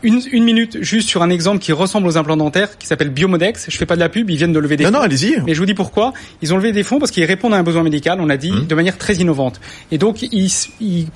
Une, 0.05 0.21
une, 0.33 0.43
minute 0.43 0.79
juste 0.81 1.09
sur 1.09 1.23
un 1.23 1.31
exemple 1.31 1.61
qui 1.61 1.71
ressemble 1.71 2.09
aux 2.09 2.19
implants 2.19 2.37
dentaires, 2.37 2.77
qui 2.77 2.89
s'appelle 2.89 3.11
Biomodex. 3.11 3.67
Je 3.69 3.77
fais 3.77 3.87
pas 3.87 3.95
de 3.95 4.01
la 4.01 4.09
pub, 4.09 4.29
ils 4.31 4.37
viennent 4.37 4.53
de 4.53 4.59
lever 4.59 4.77
des 4.77 4.83
non, 4.83 4.91
fonds. 4.91 4.97
Non, 4.97 5.03
allez-y. 5.05 5.41
Mais 5.47 5.55
je 5.55 5.61
vous 5.61 5.67
dis 5.67 5.75
pourquoi. 5.75 6.13
Ils 6.43 6.53
ont 6.53 6.57
levé 6.57 6.73
des 6.73 6.83
fonds 6.83 6.99
parce 6.99 7.13
qu'ils 7.13 7.25
répondent 7.25 7.55
à 7.55 7.59
un 7.59 7.63
besoin 7.63 7.85
médical, 7.85 8.21
on 8.21 8.27
l'a 8.27 8.37
dit, 8.37 8.51
mmh. 8.51 8.67
de 8.67 8.75
manière 8.75 8.99
très 8.99 9.15
innovante. 9.15 9.61
Et 9.93 9.99
donc, 9.99 10.23
ils, 10.23 10.51
ils 10.81 11.07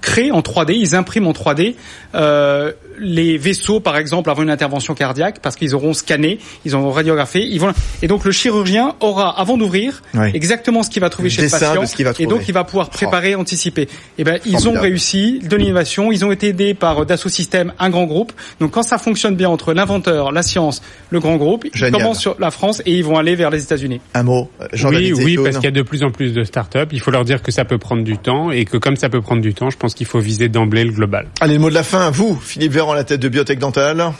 créent 0.00 0.30
en 0.30 0.40
3D, 0.40 0.72
ils 0.72 0.94
impriment 0.94 1.28
en 1.28 1.32
3D 1.32 1.74
euh, 2.14 2.72
les 2.98 3.38
vaisseaux, 3.38 3.80
par 3.80 3.96
exemple, 3.96 4.30
avant 4.30 4.42
une 4.42 4.50
intervention 4.50 4.94
cardiaque, 4.94 5.40
parce 5.40 5.56
qu'ils 5.56 5.74
auront 5.74 5.94
scanné, 5.94 6.38
ils 6.64 6.74
auront 6.74 6.90
radiographé, 6.90 7.40
ils 7.40 7.58
vont 7.58 7.72
et 8.02 8.08
donc 8.08 8.24
le 8.24 8.32
chirurgien 8.32 8.94
aura, 9.00 9.38
avant 9.38 9.56
d'ouvrir, 9.56 10.02
oui. 10.14 10.30
exactement 10.34 10.82
ce 10.82 10.90
qu'il 10.90 11.00
va 11.00 11.10
trouver 11.10 11.28
le 11.28 11.34
chez 11.34 11.42
le 11.42 11.50
patient, 11.50 11.84
et 12.18 12.26
donc 12.26 12.48
il 12.48 12.54
va 12.54 12.64
pouvoir 12.64 12.90
préparer, 12.90 13.34
oh. 13.34 13.40
anticiper. 13.40 13.82
Et 13.82 13.88
eh 14.18 14.24
ben 14.24 14.38
ils 14.44 14.52
Formidable. 14.52 14.78
ont 14.78 14.80
réussi 14.82 15.40
de 15.40 15.56
l'innovation, 15.56 16.12
ils 16.12 16.24
ont 16.24 16.32
été 16.32 16.48
aidés 16.48 16.74
par 16.74 17.06
Dassault 17.06 17.28
Systèmes, 17.28 17.72
un 17.78 17.90
grand 17.90 18.04
groupe. 18.04 18.32
Donc 18.60 18.72
quand 18.72 18.82
ça 18.82 18.98
fonctionne 18.98 19.36
bien 19.36 19.48
entre 19.48 19.72
l'inventeur, 19.72 20.32
la 20.32 20.42
science, 20.42 20.82
le 21.10 21.20
grand 21.20 21.36
groupe, 21.36 21.66
Génial. 21.72 21.90
ils 21.90 22.02
commencent 22.02 22.20
sur 22.20 22.36
la 22.38 22.50
France 22.50 22.82
et 22.86 22.92
ils 22.92 23.04
vont 23.04 23.18
aller 23.18 23.34
vers 23.34 23.50
les 23.50 23.62
États-Unis. 23.62 24.00
Un 24.14 24.22
mot, 24.22 24.50
Jean 24.72 24.90
Oui, 24.90 25.12
oui, 25.12 25.36
parce 25.36 25.56
qu'il 25.56 25.64
y 25.64 25.68
a 25.68 25.70
de 25.70 25.82
plus 25.82 26.02
en 26.02 26.10
plus 26.10 26.32
de 26.32 26.44
start-up. 26.44 26.90
Il 26.92 27.00
faut 27.00 27.10
leur 27.10 27.24
dire 27.24 27.42
que 27.42 27.52
ça 27.52 27.64
peut 27.64 27.78
prendre 27.78 28.02
du 28.02 28.18
temps 28.18 28.50
et 28.50 28.64
que 28.64 28.76
comme 28.76 28.96
ça 28.96 29.08
peut 29.08 29.20
prendre 29.20 29.42
du 29.42 29.54
temps, 29.54 29.70
je 29.70 29.76
pense 29.76 29.94
qu'il 29.94 30.06
faut 30.06 30.18
viser 30.18 30.48
d'emblée 30.48 30.84
le 30.84 30.92
global. 30.92 31.26
Allez, 31.40 31.54
le 31.54 31.60
mot 31.60 31.70
de 31.70 31.74
la 31.74 31.82
fin, 31.82 32.10
vous, 32.10 32.38
Philippe 32.42 32.72
Véran, 32.80 32.94
la 32.94 33.04
tête 33.04 33.20
de 33.20 33.28
Biotech 33.28 33.58
Dental. 33.58 34.14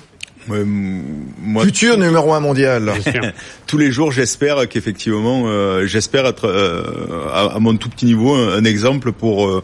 Ouais, 0.47 0.65
moi, 0.67 1.65
Futur 1.65 1.97
numéro 1.97 2.35
un 2.35 2.41
mondial. 2.41 2.93
Tous 3.67 3.79
les 3.79 3.91
jours, 3.91 4.13
j'espère 4.13 4.69
qu'effectivement, 4.69 5.45
euh, 5.47 5.87
j'espère 5.87 6.27
être 6.27 6.47
euh, 6.47 7.27
à, 7.33 7.55
à, 7.55 7.59
mon 7.59 7.75
tout 7.79 7.89
petit 7.89 8.05
niveau 8.05 8.35
un, 8.35 8.59
un 8.59 8.65
exemple 8.65 9.13
pour 9.13 9.49
euh, 9.49 9.63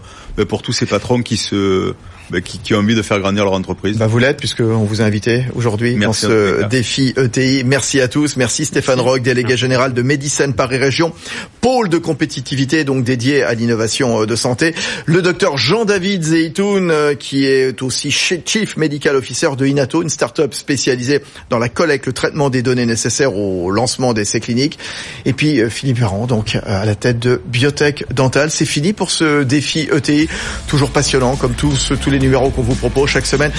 pour 0.49 0.63
tous 0.63 0.73
ces 0.73 0.87
patrons 0.87 1.21
qui 1.21 1.37
se 1.37 1.93
bah, 2.31 2.41
qui, 2.41 2.59
qui, 2.59 2.75
ont 2.75 2.79
envie 2.79 2.95
de 2.95 3.03
faire 3.03 3.21
grandir 3.21 3.45
leur 3.45 3.53
entreprise. 3.53 3.99
Bah 3.99 4.07
vous 4.07 4.19
l'êtes 4.19 4.39
puisqu'on 4.39 4.85
vous 4.85 5.01
a 5.01 5.05
invité 5.05 5.45
aujourd'hui 5.55 5.95
dans 5.97 6.13
ce 6.13 6.65
défi 6.67 7.15
ETI. 7.17 7.65
Merci 7.65 8.01
à 8.01 8.09
tous. 8.09 8.37
Merci 8.37 8.65
Stéphane 8.65 9.01
Rock, 9.01 9.23
délégué 9.23 9.57
général 9.57 9.95
de 9.95 10.03
Médicène 10.03 10.55
Paris 10.55 10.79
Région, 10.79 11.13
pôle 11.61 11.89
de 11.89 11.99
compétitivité 11.99 12.85
donc 12.85 13.05
dédié 13.05 13.43
à 13.43 13.55
l'innovation 13.55 14.25
de 14.25 14.37
santé. 14.37 14.75
Le 15.05 15.23
docteur 15.23 15.57
Jean-David 15.57 16.23
Zeitoun 16.23 16.93
qui 17.19 17.47
est 17.47 17.83
aussi 17.83 18.11
Chief 18.11 18.77
Medical 18.77 19.17
Officer 19.17 19.51
de 19.57 19.67
Inato, 19.67 20.03
une 20.03 20.09
start-up 20.09 20.55
spécialisée 20.55 21.23
dans 21.51 21.59
la 21.59 21.69
collecte, 21.69 22.07
le 22.07 22.13
traitement 22.13 22.51
des 22.51 22.63
données 22.63 22.87
nécessaires 22.87 23.37
au 23.37 23.71
lancement 23.71 24.13
d'essais 24.13 24.41
cliniques. 24.41 24.79
Et 25.25 25.33
puis 25.33 25.61
Philippe 25.71 25.99
Véran, 25.99 26.27
donc 26.27 26.59
à 26.65 26.85
la 26.85 26.95
tête 26.95 27.19
de 27.19 27.41
Biotech 27.47 28.05
Dental. 28.13 28.51
C'est 28.51 28.67
fini 28.67 28.93
pour 28.93 29.11
ce 29.11 29.43
défi 29.43 29.89
ETI, 29.93 30.29
toujours 30.67 30.91
passionnant 30.91 31.37
comme 31.37 31.55
tous 31.55 31.93
tous 32.01 32.11
les 32.17 32.21
numéros 32.21 32.51
qu'on 32.51 32.63
vous 32.63 32.75
propose 32.75 33.11
chaque 33.11 33.27
semaine. 33.27 33.53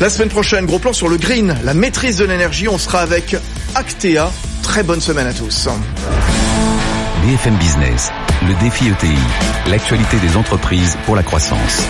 La 0.00 0.08
semaine 0.08 0.28
prochaine, 0.28 0.66
gros 0.66 0.78
plan 0.78 0.92
sur 0.92 1.08
le 1.08 1.16
green, 1.16 1.56
la 1.64 1.74
maîtrise 1.74 2.16
de 2.16 2.24
l'énergie. 2.24 2.68
On 2.68 2.78
sera 2.78 3.00
avec 3.00 3.36
Actea. 3.74 4.30
Très 4.62 4.82
bonne 4.82 5.00
semaine 5.00 5.26
à 5.26 5.32
tous. 5.32 5.68
BFM 7.26 7.56
Business, 7.56 8.12
le 8.46 8.54
défi 8.62 8.88
ETI, 8.88 9.18
l'actualité 9.68 10.16
des 10.18 10.36
entreprises 10.36 10.96
pour 11.06 11.16
la 11.16 11.22
croissance. 11.22 11.82